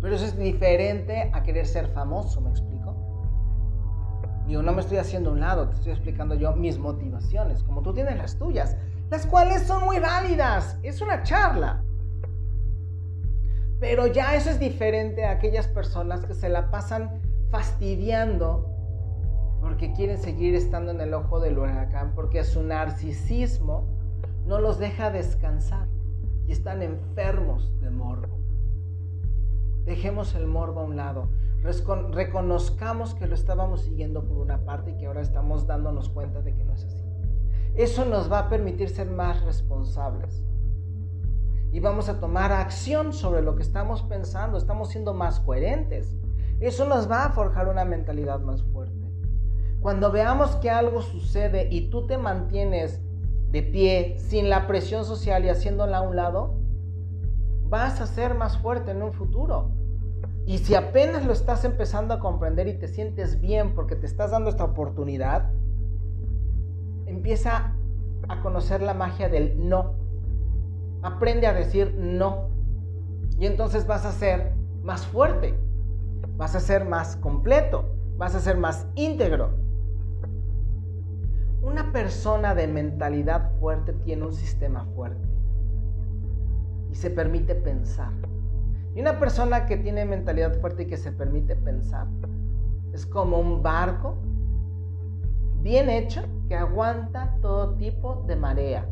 [0.00, 2.94] Pero eso es diferente a querer ser famoso, ¿me explico?
[4.46, 7.94] Digo, no me estoy haciendo un lado, te estoy explicando yo mis motivaciones, como tú
[7.94, 8.76] tienes las tuyas,
[9.10, 10.76] las cuales son muy válidas.
[10.82, 11.82] Es una charla.
[13.80, 18.73] Pero ya eso es diferente a aquellas personas que se la pasan fastidiando
[19.64, 23.86] porque quieren seguir estando en el ojo del huracán, porque su narcisismo
[24.46, 25.88] no los deja descansar
[26.46, 28.36] y están enfermos de morbo.
[29.86, 31.28] Dejemos el morbo a un lado.
[32.12, 36.54] Reconozcamos que lo estábamos siguiendo por una parte y que ahora estamos dándonos cuenta de
[36.54, 37.02] que no es así.
[37.74, 40.44] Eso nos va a permitir ser más responsables.
[41.72, 44.58] Y vamos a tomar acción sobre lo que estamos pensando.
[44.58, 46.14] Estamos siendo más coherentes.
[46.60, 48.83] Eso nos va a forjar una mentalidad más fuerte.
[49.84, 53.02] Cuando veamos que algo sucede y tú te mantienes
[53.50, 56.54] de pie, sin la presión social y haciéndola a un lado,
[57.68, 59.72] vas a ser más fuerte en un futuro.
[60.46, 64.30] Y si apenas lo estás empezando a comprender y te sientes bien porque te estás
[64.30, 65.50] dando esta oportunidad,
[67.04, 67.76] empieza
[68.26, 69.96] a conocer la magia del no.
[71.02, 72.48] Aprende a decir no.
[73.38, 75.58] Y entonces vas a ser más fuerte,
[76.38, 77.84] vas a ser más completo,
[78.16, 79.62] vas a ser más íntegro.
[81.64, 85.26] Una persona de mentalidad fuerte tiene un sistema fuerte
[86.90, 88.12] y se permite pensar.
[88.94, 92.06] Y una persona que tiene mentalidad fuerte y que se permite pensar
[92.92, 94.16] es como un barco
[95.62, 98.86] bien hecho que aguanta todo tipo de marea.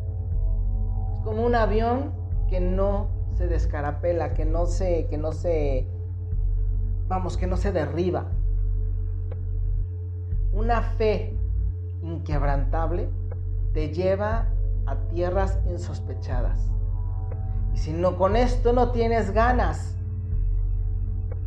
[1.13, 2.13] Es como un avión
[2.49, 5.87] que no se descarapela, que no se, que no se,
[7.07, 8.33] vamos, que no se derriba.
[10.55, 11.37] Una fe
[12.03, 13.09] inquebrantable
[13.73, 14.49] te lleva
[14.87, 16.59] a tierras insospechadas.
[17.75, 19.97] Y si no con esto no tienes ganas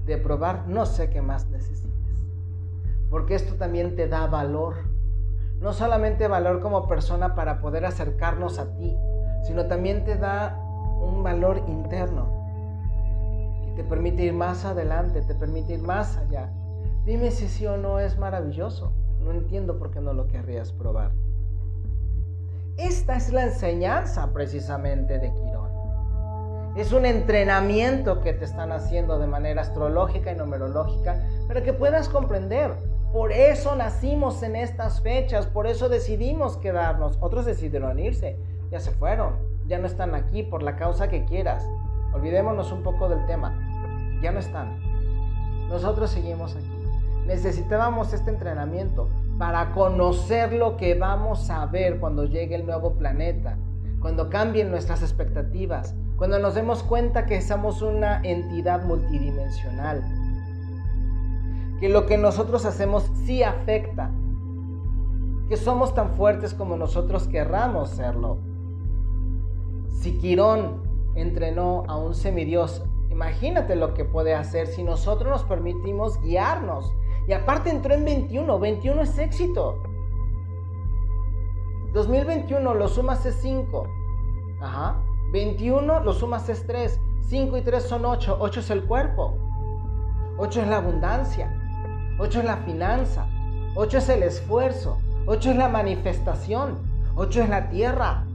[0.06, 1.92] de probar, no sé qué más necesites.
[3.10, 4.76] Porque esto también te da valor.
[5.60, 8.96] No solamente valor como persona para poder acercarnos a ti,
[9.44, 10.60] sino también te da
[11.02, 12.28] un valor interno.
[13.68, 16.50] Y te permite ir más adelante, te permite ir más allá.
[17.06, 18.92] Dime si sí o no es maravilloso.
[19.26, 21.12] No entiendo por qué no lo querrías probar.
[22.78, 25.70] Esta es la enseñanza precisamente de Quirón.
[26.76, 32.10] Es un entrenamiento que te están haciendo de manera astrológica y numerológica para que puedas
[32.10, 32.76] comprender
[33.14, 37.18] Por eso nacimos en estas fechas, por eso decidimos quedarnos.
[37.22, 38.38] Otros decidieron irse,
[38.72, 41.66] ya se fueron, ya no están aquí por la causa que quieras.
[42.14, 44.78] Olvidémonos un poco del tema, ya no están.
[45.70, 46.65] Nosotros seguimos aquí.
[47.26, 53.58] Necesitábamos este entrenamiento para conocer lo que vamos a ver cuando llegue el nuevo planeta,
[54.00, 60.04] cuando cambien nuestras expectativas, cuando nos demos cuenta que somos una entidad multidimensional,
[61.80, 64.12] que lo que nosotros hacemos sí afecta,
[65.50, 68.38] que somos tan fuertes como nosotros querramos serlo.
[69.92, 70.84] Si Quirón
[71.16, 76.94] entrenó a un semidios, imagínate lo que puede hacer si nosotros nos permitimos guiarnos.
[77.28, 79.82] Y aparte entró en 21, 21 es éxito.
[81.94, 83.88] 2021 lo sumas es 5.
[84.62, 85.02] Ajá.
[85.32, 87.00] 21 lo sumas es 3.
[87.30, 88.38] 5 y 3 son 8.
[88.40, 89.38] 8 es el cuerpo.
[90.38, 91.50] 8 es la abundancia.
[92.20, 93.28] 8 es la finanza.
[93.76, 94.98] 8 es el esfuerzo.
[95.26, 96.78] 8 es la manifestación.
[97.16, 98.26] 8 es la tierra.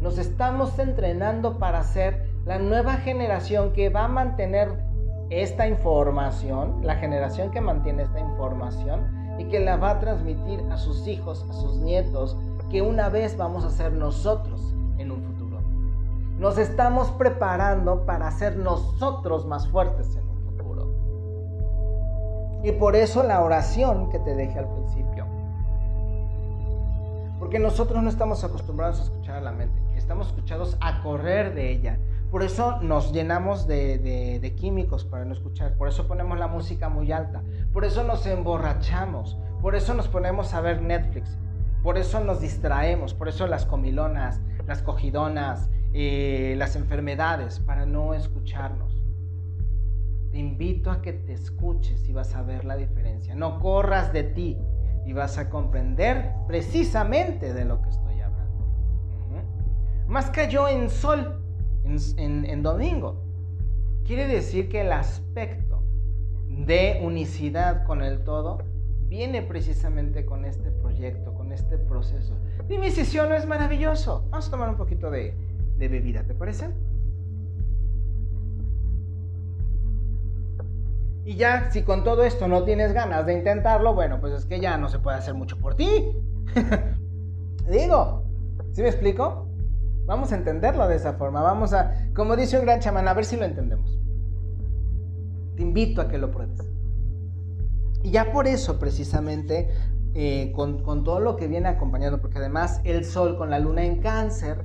[0.00, 4.89] Nos estamos entrenando para ser la nueva generación que va a mantener
[5.30, 10.76] esta información, la generación que mantiene esta información y que la va a transmitir a
[10.76, 12.36] sus hijos, a sus nietos,
[12.68, 15.60] que una vez vamos a ser nosotros en un futuro.
[16.38, 20.94] Nos estamos preparando para ser nosotros más fuertes en un futuro.
[22.64, 25.26] Y por eso la oración que te dejé al principio.
[27.38, 31.70] Porque nosotros no estamos acostumbrados a escuchar a la mente, estamos escuchados a correr de
[31.70, 31.98] ella.
[32.30, 33.98] Por eso nos llenamos de,
[34.40, 35.74] de, químicos para no escuchar.
[35.74, 37.42] Por eso ponemos la música muy alta.
[37.72, 39.36] Por eso nos emborrachamos.
[39.60, 41.36] Por eso nos ponemos a ver Netflix.
[41.82, 43.14] Por eso nos distraemos.
[43.14, 49.02] Por eso las comilonas, las cogidonas, eh, las enfermedades, para no escucharnos.
[50.30, 53.34] Te invito a que te escuches y vas a ver la diferencia.
[53.34, 54.56] No corras de ti
[55.04, 58.68] y vas a comprender precisamente de lo que estoy hablando.
[60.06, 61.39] Más cayó en sol
[61.84, 63.16] en, domingo.
[64.04, 65.82] Quiere decir que el aspecto
[66.48, 68.58] de unicidad con el todo
[69.06, 72.36] viene precisamente con este proyecto, con este proceso.
[72.68, 74.24] Dime si no es maravilloso.
[74.30, 75.34] Vamos a tomar un poquito de,
[75.78, 76.70] de bebida, ¿te parece?
[81.24, 84.58] Y ya, si con todo esto no tienes ganas de intentarlo, bueno, pues es que
[84.58, 86.12] ya no se puede hacer mucho por ti.
[87.70, 88.24] Digo,
[88.72, 89.49] ¿sí me explico?
[90.10, 91.40] Vamos a entenderlo de esa forma.
[91.40, 93.96] Vamos a, como dice un gran chamán, a ver si lo entendemos.
[95.54, 96.68] Te invito a que lo pruebes.
[98.02, 99.70] Y ya por eso, precisamente,
[100.14, 103.84] eh, con, con todo lo que viene acompañado, porque además el sol con la luna
[103.84, 104.64] en cáncer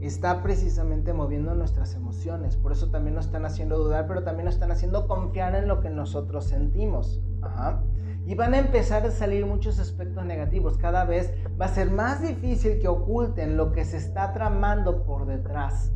[0.00, 2.56] está precisamente moviendo nuestras emociones.
[2.56, 5.82] Por eso también nos están haciendo dudar, pero también nos están haciendo confiar en lo
[5.82, 7.20] que nosotros sentimos.
[8.26, 10.76] Y van a empezar a salir muchos aspectos negativos.
[10.76, 15.26] Cada vez va a ser más difícil que oculten lo que se está tramando por
[15.26, 15.92] detrás.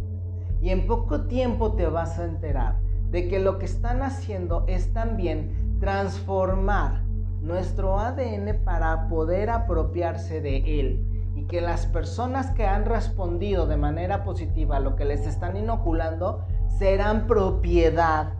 [0.62, 2.78] Y en poco tiempo te vas a enterar
[3.10, 7.02] de que lo que están haciendo es también transformar
[7.42, 11.10] nuestro ADN para poder apropiarse de él
[11.50, 16.44] que las personas que han respondido de manera positiva a lo que les están inoculando
[16.78, 18.34] serán propiedad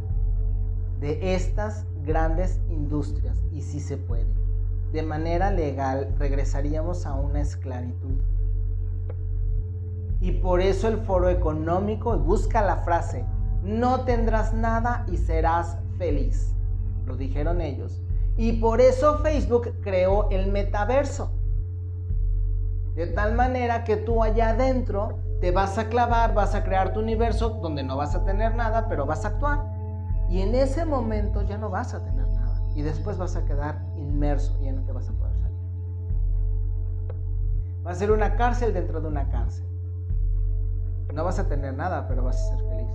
[1.00, 4.26] de estas grandes industrias y si se puede.
[4.92, 8.18] De manera legal regresaríamos a una esclavitud.
[10.20, 13.24] Y por eso el foro económico busca la frase,
[13.62, 16.52] no tendrás nada y serás feliz.
[17.06, 18.02] Lo dijeron ellos.
[18.36, 21.30] Y por eso Facebook creó el metaverso
[22.94, 27.00] de tal manera que tú allá adentro te vas a clavar, vas a crear tu
[27.00, 29.79] universo donde no vas a tener nada, pero vas a actuar.
[30.30, 32.62] Y en ese momento ya no vas a tener nada.
[32.76, 35.58] Y después vas a quedar inmerso y ya no te vas a poder salir.
[37.84, 39.66] Va a ser una cárcel dentro de una cárcel.
[41.12, 42.86] No vas a tener nada, pero vas a ser feliz.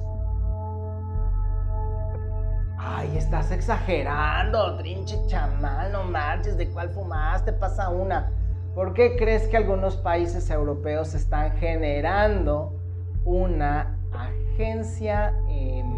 [2.77, 7.51] Ay, estás exagerando, trinche chamal, no marches, ¿de cuál fumaste?
[7.51, 8.31] Pasa una.
[8.73, 12.79] ¿Por qué crees que algunos países europeos están generando
[13.25, 15.94] una agencia em,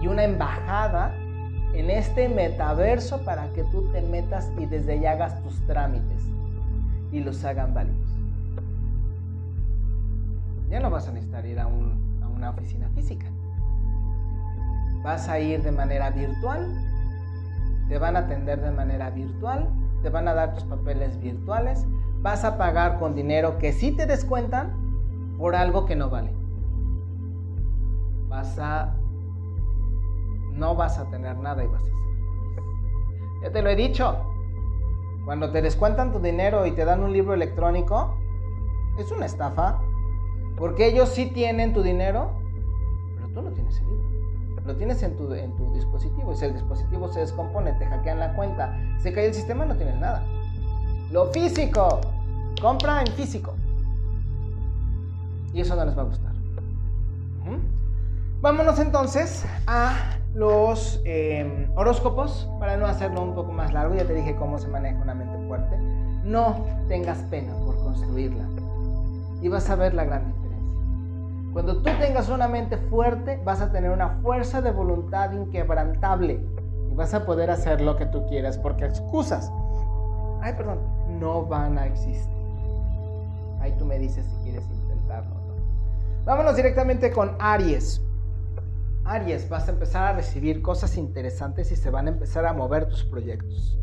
[0.00, 1.14] y una embajada
[1.74, 6.22] en este metaverso para que tú te metas y desde allá hagas tus trámites
[7.12, 8.08] y los hagan válidos?
[10.70, 13.26] Ya no vas a necesitar ir a, a una oficina física.
[15.02, 16.66] Vas a ir de manera virtual,
[17.88, 19.68] te van a atender de manera virtual
[20.02, 21.86] te van a dar tus papeles virtuales,
[22.20, 24.72] vas a pagar con dinero que sí te descuentan
[25.38, 26.32] por algo que no vale.
[28.28, 28.94] Vas a
[30.58, 33.42] no vas a tener nada y vas a ser feliz.
[33.42, 34.16] Ya te lo he dicho.
[35.24, 38.16] Cuando te descuentan tu dinero y te dan un libro electrónico,
[38.98, 39.80] es una estafa.
[40.56, 42.32] Porque ellos sí tienen tu dinero,
[43.14, 44.08] pero tú no tienes el libro.
[44.66, 46.32] Lo tienes en tu, en tu dispositivo.
[46.32, 49.76] Y si el dispositivo se descompone, te hackean la cuenta, se cae el sistema, no
[49.76, 50.24] tienes nada.
[51.10, 52.00] Lo físico.
[52.60, 53.54] Compra en físico.
[55.54, 56.32] Y eso no les va a gustar.
[58.40, 64.14] Vámonos entonces a los em, horóscopos, para no hacerlo un poco más largo, ya te
[64.14, 65.76] dije cómo se maneja una mente fuerte.
[66.24, 68.44] No tengas pena por construirla
[69.40, 70.48] y vas a ver la gran diferencia.
[71.52, 76.40] Cuando tú tengas una mente fuerte, vas a tener una fuerza de voluntad inquebrantable
[76.90, 79.50] y vas a poder hacer lo que tú quieras, porque excusas,
[80.42, 80.78] ay, perdón,
[81.18, 82.32] no van a existir.
[83.60, 85.54] Ahí tú me dices si quieres intentarlo no.
[86.24, 88.02] Vámonos directamente con Aries.
[89.08, 92.86] Aries, vas a empezar a recibir cosas interesantes y se van a empezar a mover
[92.86, 93.78] tus proyectos.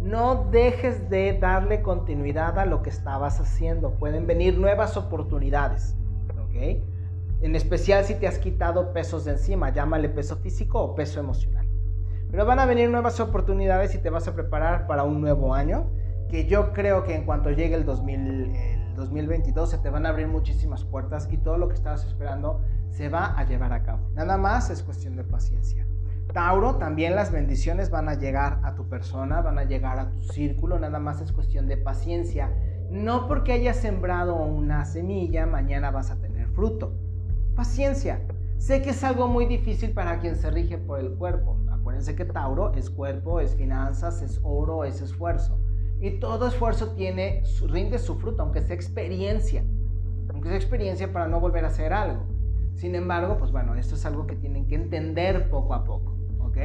[0.00, 3.90] No dejes de darle continuidad a lo que estabas haciendo.
[3.90, 5.94] Pueden venir nuevas oportunidades.
[6.30, 6.82] ¿ok?
[7.42, 11.66] En especial si te has quitado pesos de encima, llámale peso físico o peso emocional.
[12.30, 15.90] Pero van a venir nuevas oportunidades y te vas a preparar para un nuevo año,
[16.30, 20.84] que yo creo que en cuanto llegue el, 2022 se te van a abrir muchísimas
[20.84, 22.60] puertas y todo lo que estabas esperando
[22.90, 24.10] se va a llevar a cabo.
[24.14, 25.86] Nada más es cuestión de paciencia.
[26.32, 30.22] Tauro, también las bendiciones van a llegar a tu persona, van a llegar a tu
[30.22, 32.52] círculo, nada más es cuestión de paciencia.
[32.90, 36.92] No porque hayas sembrado una semilla, mañana vas a tener fruto.
[37.56, 38.20] Paciencia.
[38.58, 41.56] Sé que es algo muy difícil para quien se rige por el cuerpo.
[41.70, 45.58] Acuérdense que Tauro es cuerpo, es finanzas, es oro, es esfuerzo.
[46.00, 49.64] Y todo esfuerzo tiene, rinde su fruto, aunque sea experiencia.
[50.28, 52.24] Aunque sea experiencia para no volver a hacer algo.
[52.80, 56.56] Sin embargo, pues bueno, esto es algo que tienen que entender poco a poco, ¿ok?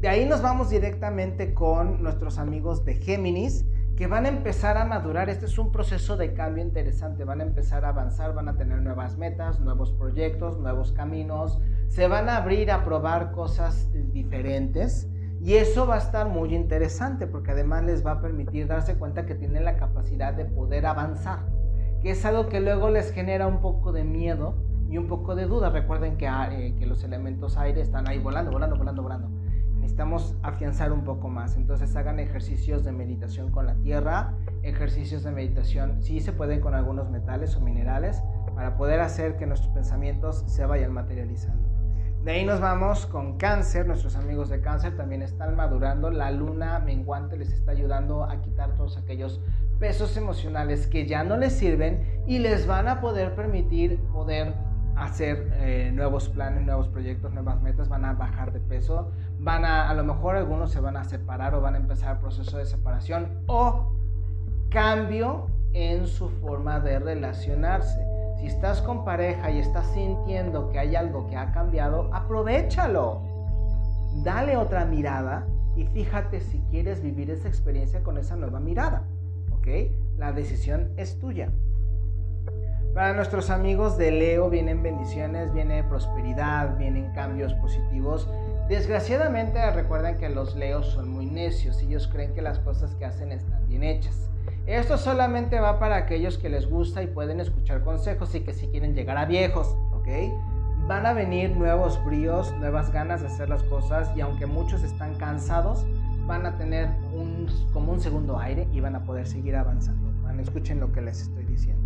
[0.00, 3.64] De ahí nos vamos directamente con nuestros amigos de Géminis,
[3.96, 5.30] que van a empezar a madurar.
[5.30, 7.22] Este es un proceso de cambio interesante.
[7.22, 11.60] Van a empezar a avanzar, van a tener nuevas metas, nuevos proyectos, nuevos caminos.
[11.86, 15.08] Se van a abrir a probar cosas diferentes.
[15.40, 19.24] Y eso va a estar muy interesante porque además les va a permitir darse cuenta
[19.24, 21.57] que tienen la capacidad de poder avanzar
[22.02, 24.54] que es algo que luego les genera un poco de miedo
[24.88, 25.70] y un poco de duda.
[25.70, 29.28] Recuerden que, ah, eh, que los elementos aire están ahí volando, volando, volando, volando.
[29.76, 31.56] Necesitamos afianzar un poco más.
[31.56, 36.74] Entonces hagan ejercicios de meditación con la tierra, ejercicios de meditación, sí se pueden con
[36.74, 38.22] algunos metales o minerales,
[38.54, 41.68] para poder hacer que nuestros pensamientos se vayan materializando.
[42.24, 46.80] De ahí nos vamos con cáncer, nuestros amigos de cáncer también están madurando, la luna
[46.80, 49.40] menguante les está ayudando a quitar todos aquellos
[49.78, 54.54] pesos emocionales que ya no les sirven y les van a poder permitir poder
[54.96, 59.88] hacer eh, nuevos planes, nuevos proyectos, nuevas metas, van a bajar de peso, van a,
[59.88, 62.66] a lo mejor algunos se van a separar o van a empezar el proceso de
[62.66, 63.92] separación o
[64.70, 68.04] cambio en su forma de relacionarse.
[68.38, 73.22] Si estás con pareja y estás sintiendo que hay algo que ha cambiado, aprovechalo.
[74.22, 79.04] Dale otra mirada y fíjate si quieres vivir esa experiencia con esa nueva mirada.
[80.16, 81.50] La decisión es tuya.
[82.94, 88.28] Para nuestros amigos de Leo vienen bendiciones, viene prosperidad, vienen cambios positivos.
[88.68, 93.30] Desgraciadamente recuerden que los Leos son muy necios, ellos creen que las cosas que hacen
[93.30, 94.30] están bien hechas.
[94.66, 98.68] Esto solamente va para aquellos que les gusta y pueden escuchar consejos y que si
[98.68, 100.08] quieren llegar a viejos, ¿ok?
[100.86, 105.14] Van a venir nuevos bríos, nuevas ganas de hacer las cosas y aunque muchos están
[105.16, 105.86] cansados,
[106.28, 110.12] van a tener un, como un segundo aire y van a poder seguir avanzando.
[110.40, 111.82] escuchen lo que les estoy diciendo.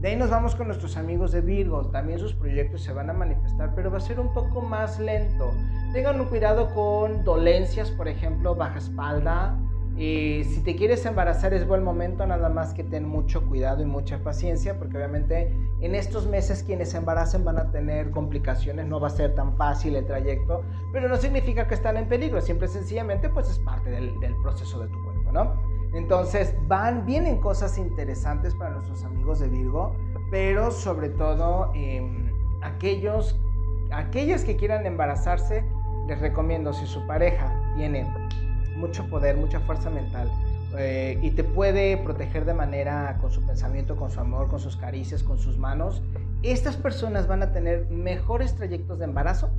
[0.00, 1.86] De ahí nos vamos con nuestros amigos de Virgo.
[1.86, 5.50] También sus proyectos se van a manifestar, pero va a ser un poco más lento.
[5.92, 9.58] Tengan cuidado con dolencias, por ejemplo, baja espalda,
[9.96, 13.86] y si te quieres embarazar es buen momento, nada más que ten mucho cuidado y
[13.86, 19.00] mucha paciencia, porque obviamente en estos meses quienes se embaracen van a tener complicaciones, no
[19.00, 22.68] va a ser tan fácil el trayecto, pero no significa que están en peligro, siempre
[22.68, 25.54] sencillamente pues es parte del, proceso de tu cuerpo, ¿no?
[25.94, 29.96] Entonces van, vienen cosas interesantes para nuestros amigos de Virgo,
[30.30, 32.30] pero sobre todo em,
[32.60, 33.40] aquellos,
[33.90, 35.64] aquellos que quieran embarazarse,
[36.06, 38.06] les recomiendo si su pareja tiene
[38.76, 40.30] mucho poder, mucha fuerza mental
[40.78, 44.76] eh, y te puede proteger de manera con su pensamiento, con su amor, con sus
[44.76, 46.02] caricias, con sus manos,
[46.42, 49.50] estas personas van a tener mejores trayectos de embarazo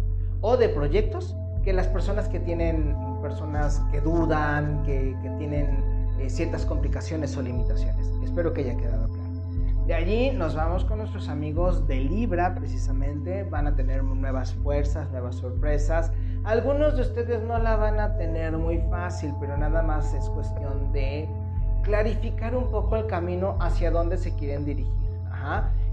[0.42, 5.84] o de proyectos que las personas que tienen personas que dudan, que, tienen
[6.20, 8.08] eh, ciertas complicaciones o limitaciones.
[8.24, 9.86] Espero que haya quedado claro.
[9.88, 13.44] De allí nos vamos con nuestros amigos de Libra, precisamente.
[13.44, 16.12] Van a tener nuevas fuerzas, nuevas sorpresas
[16.48, 20.94] Algunos de ustedes no la van a tener muy fácil, pero nada más es cuestión
[20.94, 21.28] de
[21.84, 24.94] clarificar un poco el camino hacia dónde se quieren dirigir.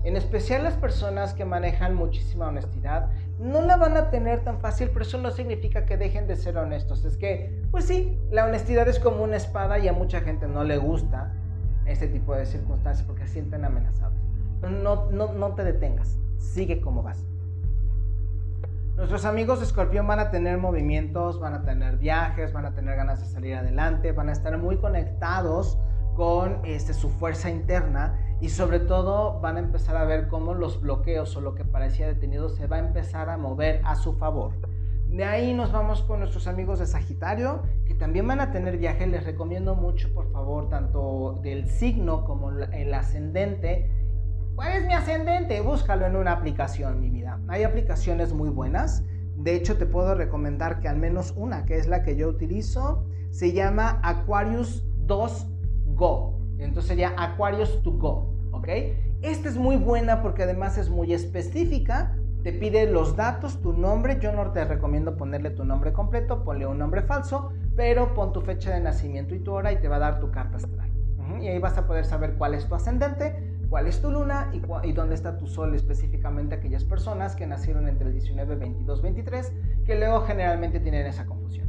[0.05, 3.09] En especial las personas que manejan muchísima honestidad,
[3.41, 6.57] no la van a tener tan fácil, pero eso no significa que dejen de ser
[6.57, 7.05] honestos.
[7.05, 10.63] Es que, pues sí, la honestidad es como una espada y a mucha gente no
[10.63, 11.33] le gusta
[11.85, 14.15] ese tipo de circunstancias porque se sienten amenazados.
[14.63, 17.34] No, no, no te detengas, sigue como vas.
[18.97, 22.95] Nuestros amigos de Escorpión van a tener movimientos, van a tener viajes, van a tener
[22.95, 25.77] ganas de salir adelante, van a estar muy conectados
[26.15, 30.81] con este, su fuerza interna y sobre todo van a empezar a ver cómo los
[30.81, 34.53] bloqueos o lo que parecía detenido se va a empezar a mover a su favor.
[35.09, 39.09] De ahí nos vamos con nuestros amigos de Sagitario, que también van a tener viaje.
[39.09, 43.91] Les recomiendo mucho, por favor, tanto del signo como el ascendente
[44.55, 45.61] ¿Cuál es mi ascendente?
[45.61, 47.41] Búscalo en una aplicación, mi vida.
[47.49, 49.05] Hay aplicaciones muy buenas.
[49.37, 53.05] De hecho, te puedo recomendar que al menos una, que es la que yo utilizo,
[53.31, 55.47] se llama Aquarius 2
[55.97, 56.39] Go.
[56.59, 58.69] Entonces sería Aquarius to Go, ¿ok?
[59.23, 62.17] Esta es muy buena porque además es muy específica.
[62.45, 64.21] Te pide los datos, tu nombre.
[64.21, 68.41] Yo no te recomiendo ponerle tu nombre completo, ponle un nombre falso, pero pon tu
[68.41, 70.91] fecha de nacimiento y tu hora y te va a dar tu carta astral.
[71.41, 73.44] Y ahí vas a poder saber cuál es tu ascendente
[73.75, 78.07] cuál es tu luna y, dónde está tu sol específicamente aquellas personas que nacieron entre
[78.07, 79.53] el 19, 22, 23,
[79.85, 81.67] que luego generalmente tienen esa confusión.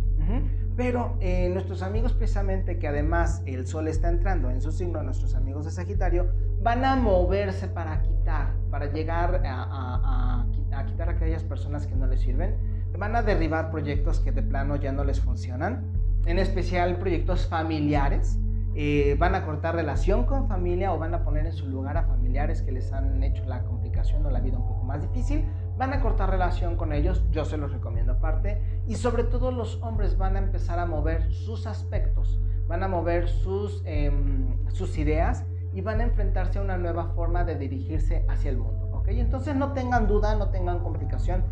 [0.78, 5.34] Pero eh, nuestros amigos precisamente que además el sol está entrando en su signo, nuestros
[5.34, 6.28] amigos de Sagitario,
[6.62, 10.46] van a moverse para quitar, para llegar a,
[10.76, 12.56] a quitar a aquellas personas que no les sirven.
[13.00, 15.84] Van a derribar proyectos que de plano ya no les funcionan,
[16.28, 18.38] en especial proyectos familiares
[18.78, 22.04] eh, van a cortar relación con familia o van a poner en su lugar a
[22.04, 25.46] familiares que les han hecho la complicación o la vida un poco más difícil,
[25.78, 29.82] van a cortar relación con ellos, yo se los recomiendo aparte, y sobre todo los
[29.82, 35.46] hombres van a empezar a mover sus aspectos, van a mover sus, em, sus ideas
[35.74, 38.90] y van a enfrentarse a una nueva forma de dirigirse hacia el mundo.
[38.94, 39.08] ¿ok?
[39.10, 41.46] Entonces no tengan duda, no tengan complicación,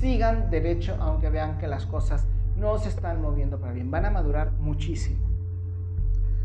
[0.00, 4.10] sigan derecho aunque vean que las cosas no se están moviendo para bien, van a
[4.10, 5.27] madurar muchísimo.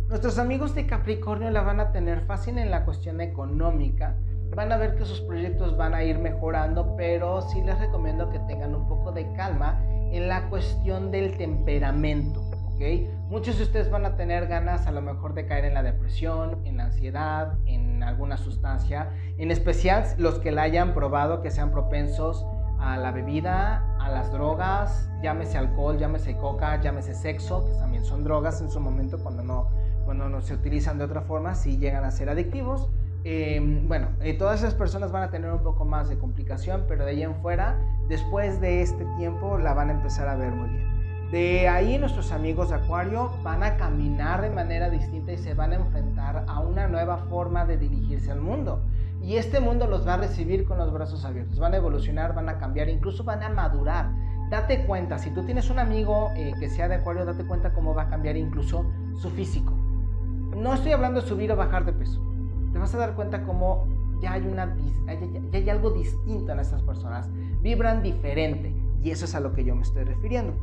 [0.10, 4.16] Nuestros amigos de Capricornio la van a tener fácil en la cuestión económica.
[4.56, 8.40] Van a ver que sus proyectos van a ir mejorando, pero sí les recomiendo que
[8.40, 9.82] tengan un poco de calma
[10.12, 12.42] en la cuestión del temperamento.
[12.76, 13.10] ¿okay?
[13.30, 16.62] Muchos de ustedes van a tener ganas a lo mejor de caer en la depresión,
[16.66, 21.72] en la ansiedad, en alguna sustancia, en especial los que la hayan probado, que sean
[21.72, 22.46] propensos
[22.80, 28.24] a la bebida, a las drogas, llámese alcohol, llámese coca, llámese sexo, que también son
[28.24, 32.04] drogas en su momento cuando no cuando no se utilizan de otra forma, sí llegan
[32.04, 32.90] a ser adictivos.
[33.24, 37.06] Em, bueno, eh, todas esas personas van a tener un poco más de complicación, pero
[37.06, 37.78] de ahí en fuera,
[38.10, 41.32] después de este tiempo, la van a empezar a ver muy bien.
[41.32, 45.72] De ahí nuestros amigos de Acuario van a caminar de manera distinta y se van
[45.72, 48.84] a enfrentar a una nueva forma de dirigirse al mundo.
[49.24, 51.58] Y este mundo los va a recibir con los brazos abiertos.
[51.58, 54.12] Van a evolucionar, van a cambiar, incluso van a madurar.
[54.50, 57.96] Date cuenta, si tú tienes un amigo eh, que sea de Acuario, date cuenta cómo
[57.96, 58.86] va a cambiar incluso
[59.16, 59.74] su físico
[60.56, 62.22] no estoy hablando de subir o bajar de peso.
[62.72, 63.88] Te vas a dar cuenta cómo
[64.20, 64.76] ya hay, una,
[65.52, 67.30] ya algo distinto en estas personas.
[67.62, 68.74] Vibran diferente.
[69.04, 70.54] Y eso es a lo que yo me estoy refiriendo.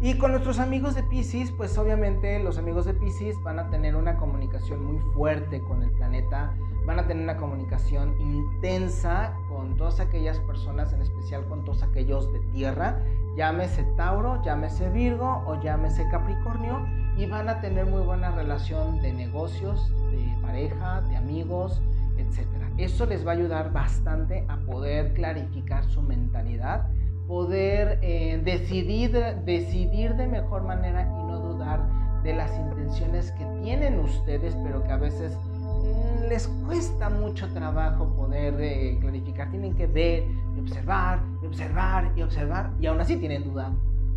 [0.00, 3.94] Y con nuestros amigos de Pisces, pues obviamente los amigos de Pisces van a tener
[3.94, 10.00] una comunicación muy fuerte con el planeta, van a tener una comunicación intensa con todas
[10.00, 13.00] aquellas personas, en especial con todos aquellos de tierra,
[13.36, 16.84] llámese Tauro, llámese Virgo o llámese Capricornio,
[17.16, 21.80] y van a tener muy buena relación de negocios, de pareja, de amigos,
[22.16, 22.46] etc.
[22.78, 26.88] Eso les va a ayudar bastante a poder clarificar su mentalidad,
[27.28, 29.12] poder eh, decidir,
[29.44, 31.86] decidir de mejor manera y no dudar
[32.22, 38.14] de las intenciones que tienen ustedes, pero que a veces mm, les cuesta mucho trabajo
[38.16, 39.50] poder eh, clarificar.
[39.50, 40.24] Tienen que ver
[40.56, 43.70] y observar y observar y observar y aún así tienen duda.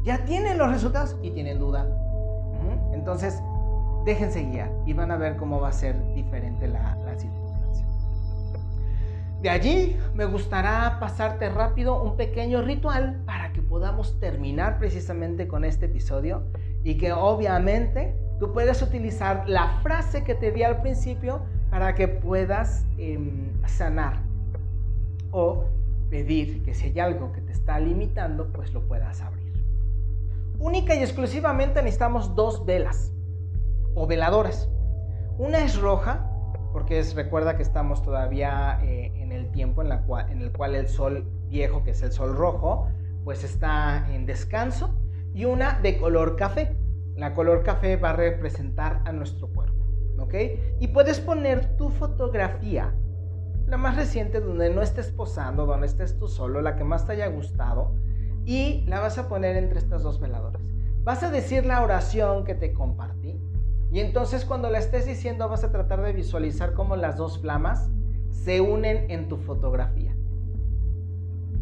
[0.03, 1.87] Ya tienen los resultados y tienen duda
[2.93, 3.41] entonces,
[4.05, 7.85] déjense guiar y van a ver cómo va a ser diferente la, circunstancia.
[9.41, 15.65] De allí me gustará pasarte rápido un pequeño ritual para que podamos terminar precisamente con
[15.65, 16.43] este episodio
[16.83, 22.07] y que obviamente tú puedes utilizar la frase que te di al principio para que
[22.07, 24.21] puedas em, sanar
[25.31, 25.65] o
[26.09, 29.34] pedir que si hay algo que te está limitando, pues lo puedas abrir.
[30.59, 33.13] Única y exclusivamente necesitamos dos velas
[33.93, 34.69] o veladoras.
[35.37, 36.31] Una es roja,
[36.71, 40.51] porque es, recuerda que estamos todavía eh, en el tiempo en, la cual, en el
[40.51, 42.87] cual el sol viejo, que es el sol rojo,
[43.23, 44.93] pues está en descanso
[45.33, 46.75] y una de color café.
[47.15, 49.83] La color café va a representar a nuestro cuerpo,
[50.19, 50.33] ¿ok?
[50.79, 52.93] Y puedes poner tu fotografía,
[53.67, 57.13] la más reciente donde no estés posando, donde estés tú solo, la que más te
[57.13, 57.95] haya gustado,
[58.45, 60.61] y la vas a poner entre estas dos veladoras.
[61.03, 63.39] Vas a decir la oración que te compartí
[63.91, 67.89] y entonces cuando la estés diciendo vas a tratar de visualizar cómo las dos flamas
[68.29, 70.15] se unen en tu fotografía.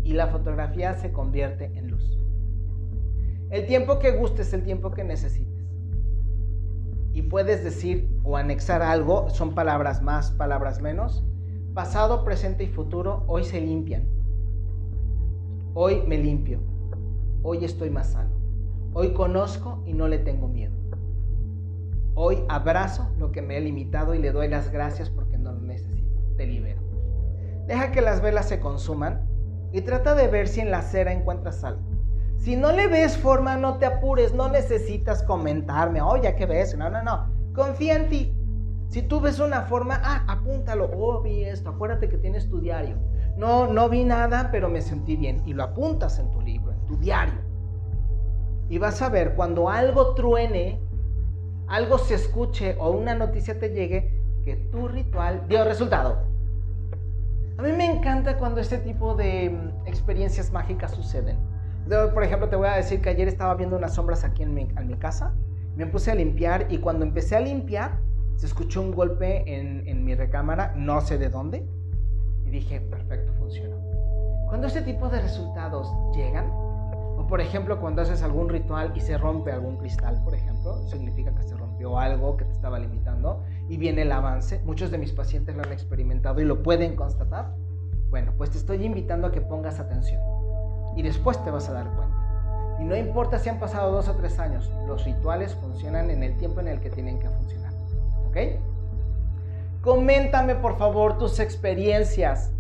[0.04, 2.18] Y la fotografía se convierte en luz.
[3.52, 5.64] El tiempo que gustes, el tiempo que necesites.
[7.14, 11.24] Y puedes decir o anexar algo, son palabras más, palabras menos.
[11.76, 14.08] Pasado, presente y futuro hoy se limpian.
[15.76, 16.73] Hoy me limpio.
[17.46, 18.32] Hoy estoy más sano.
[18.94, 20.74] Hoy conozco y no le tengo miedo.
[22.16, 25.60] Hoy abrazo lo que me he limitado y le doy las gracias porque no lo
[25.60, 26.22] necesito.
[26.38, 26.82] Te libero.
[27.68, 29.28] Deja que las velas se consuman
[29.74, 31.82] y trata de ver si en la cera encuentras algo.
[32.38, 36.78] Si no le ves forma, no te apures, no necesitas comentarme, oye, ¿qué ves?
[36.78, 37.28] No, no, no.
[37.54, 38.38] Confía en ti.
[38.88, 40.90] Si tú ves una forma, ah, apúntalo.
[40.96, 41.72] Oh, vi esto.
[41.72, 42.96] Acuérdate que tienes tu diario.
[43.36, 45.42] No, no vi nada, pero me sentí bien.
[45.46, 47.40] Y lo apuntas en tu libro, tu diario.
[48.70, 50.80] Y vas a ver, cuando algo truene,
[51.68, 56.24] algo se escuche o una noticia te llegue, que tu ritual dio resultado.
[57.58, 61.38] A mí me encanta cuando este tipo de mm, experiencias mágicas suceden
[62.14, 64.68] por ejemplo, te voy a decir que ayer estaba viendo unas sombras aquí en mi,
[64.98, 65.34] casa.
[65.76, 68.00] Me puse a limpiar y cuando empecé a limpiar,
[68.36, 71.66] se escuchó un golpe en, en mi recámara, no sé de dónde.
[72.46, 73.78] Y dije, perfecto, funcionó.
[74.48, 76.52] Cuando este tipo de resultados llegan,
[77.24, 81.34] o por ejemplo cuando haces algún ritual y se rompe algún cristal, por ejemplo, significa
[81.34, 84.62] que se rompió algo que te estaba limitando y viene el avance.
[84.66, 87.56] Muchos de mis pacientes lo han experimentado y lo pueden constatar.
[88.10, 90.22] Bueno, pues te estoy invitando a que pongas atención
[90.98, 92.78] y después te vas a dar cuenta.
[92.82, 96.36] Y no importa si han pasado dos o tres años, los rituales funcionan en el
[96.36, 97.72] tiempo en el que tienen que funcionar.
[98.28, 98.38] ¿Ok?
[99.82, 102.52] Coméntame por favor tus experiencias.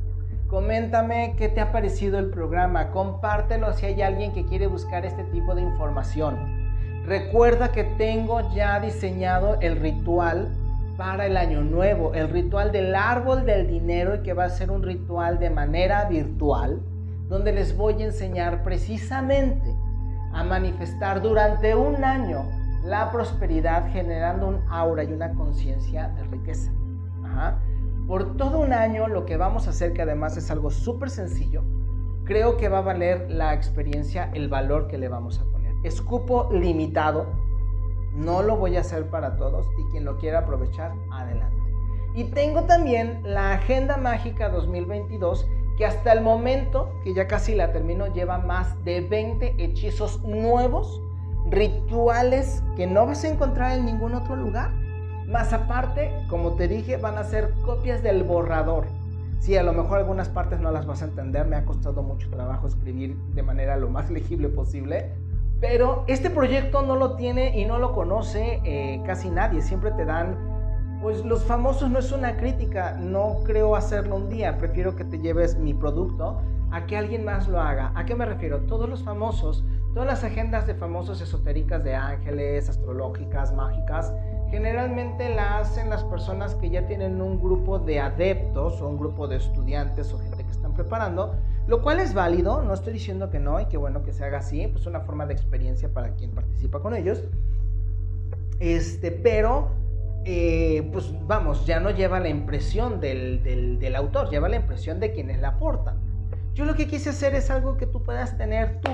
[0.53, 2.91] Coméntame qué te ha parecido el programa.
[2.91, 6.37] Compártelo si hay alguien que quiere buscar este tipo de información.
[7.07, 10.55] Recuerda que tengo ya diseñado el ritual
[10.95, 14.69] para el año nuevo, el ritual del árbol del dinero y que va a ser
[14.69, 16.79] un ritual de manera virtual
[17.29, 19.75] donde les voy a enseñar precisamente
[20.33, 22.47] a manifestar durante un año
[22.83, 26.71] la prosperidad generando un aura y una conciencia de riqueza.
[28.07, 31.63] Por todo un año lo que vamos a hacer, que además es algo súper sencillo,
[32.25, 35.73] creo que va a valer la experiencia, el valor que le vamos a poner.
[35.83, 37.27] Escupo limitado,
[38.13, 41.55] no lo voy a hacer para todos y quien lo quiera aprovechar, adelante.
[42.15, 45.47] Y tengo también la Agenda Mágica 2022
[45.77, 51.01] que hasta el momento, que ya casi la termino, lleva más de 20 hechizos nuevos,
[51.49, 54.71] rituales que no vas a encontrar en ningún otro lugar.
[55.33, 58.85] Más aparte, como te dije, van a ser copias del borrador.
[59.39, 62.29] Sí, a lo mejor algunas partes no las vas a entender, me ha costado mucho
[62.29, 65.11] trabajo escribir de manera lo más legible posible,
[65.59, 70.05] pero este proyecto no lo tiene y no lo conoce eh, casi nadie, siempre te
[70.05, 70.37] dan
[71.01, 75.17] pues los famosos no es una crítica, no creo hacerlo un día, prefiero que te
[75.17, 77.91] lleves mi producto a que alguien más lo haga.
[77.95, 78.61] ¿A qué me refiero?
[78.61, 84.13] Todos los famosos, todas las agendas de famosos esotéricas de ángeles, astrológicas, mágicas,
[84.53, 89.27] generalmente la hacen las personas que ya tienen un grupo de adeptos o un grupo
[89.27, 91.33] de estudiantes o gente que están preparando,
[91.65, 94.37] lo cual es válido, no estoy diciendo que no y que bueno que se haga
[94.37, 97.23] así, pues una forma de experiencia para quien participa con ellos.
[98.59, 99.69] Este, pero
[100.23, 105.13] eh, pues vamos, ya no lleva la impresión del, del, autor, lleva la impresión de
[105.13, 105.97] quienes la aportan.
[106.53, 108.91] Yo lo que quise hacer es algo que tú puedas tener tú,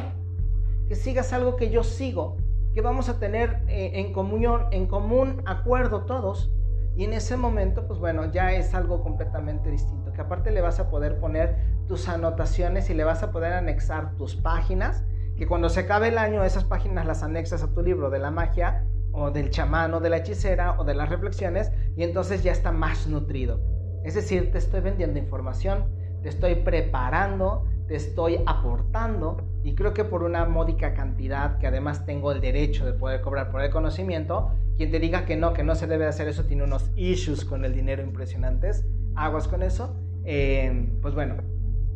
[0.88, 2.38] que sigas algo que yo sigo,
[2.74, 6.51] que vamos a tener eh, en comunión, en común acuerdo todos.
[6.95, 10.80] Y en ese momento, pues bueno, ya es algo completamente distinto, que aparte le vas
[10.80, 11.55] a poder poner
[11.88, 15.05] tus anotaciones y le vas a poder anexar tus páginas,
[15.38, 18.32] que cuando se acabe el año esas páginas las anexas a tu libro de la
[18.32, 22.51] magia o del chamán o de la hechicera o de las reflexiones y entonces ya
[22.51, 23.61] está más nutrido.
[24.03, 25.86] Es decir, te estoy vendiendo información,
[26.22, 32.05] te estoy preparando, te estoy aportando y creo que por una módica cantidad que además
[32.05, 35.64] tengo el derecho de poder cobrar por el conocimiento, quien te diga que no, que
[35.64, 38.86] no se debe hacer eso tiene unos issues con el dinero impresionantes,
[39.16, 41.36] aguas con eso, eh, pues bueno,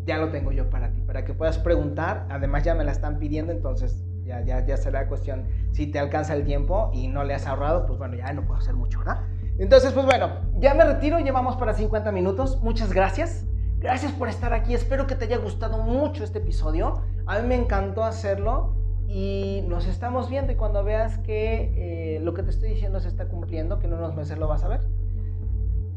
[0.05, 3.19] ya lo tengo yo para ti, para que puedas preguntar, además ya me la están
[3.19, 7.33] pidiendo, entonces ya, ya, ya será cuestión, si te alcanza el tiempo y no le
[7.33, 9.21] has ahorrado, pues bueno, ya no puedo hacer mucho, ¿verdad?
[9.57, 12.61] Entonces, pues bueno, ya me retiro, llevamos para 50 minutos.
[12.63, 13.45] Muchas gracias.
[13.83, 14.73] Gracias por estar aquí.
[14.73, 17.01] Espero que te haya gustado mucho este episodio.
[17.25, 18.77] A mí me encantó hacerlo
[19.09, 23.09] y nos estamos viendo y cuando veas que eh, lo que te estoy diciendo se
[23.09, 24.79] está cumpliendo, que en unos meses lo vas a ver,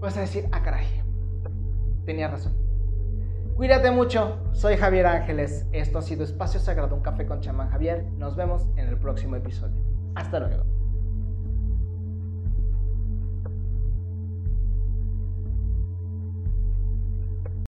[0.01, 0.85] vas a decir, ah, caray,
[2.05, 2.55] tenía razón.
[3.55, 8.05] Cuídate mucho, soy Javier Ángeles, esto ha sido Espacio Sagrado, un café con chamán Javier,
[8.19, 9.77] nos vemos en el próximo episodio.
[10.17, 10.76] Hasta luego.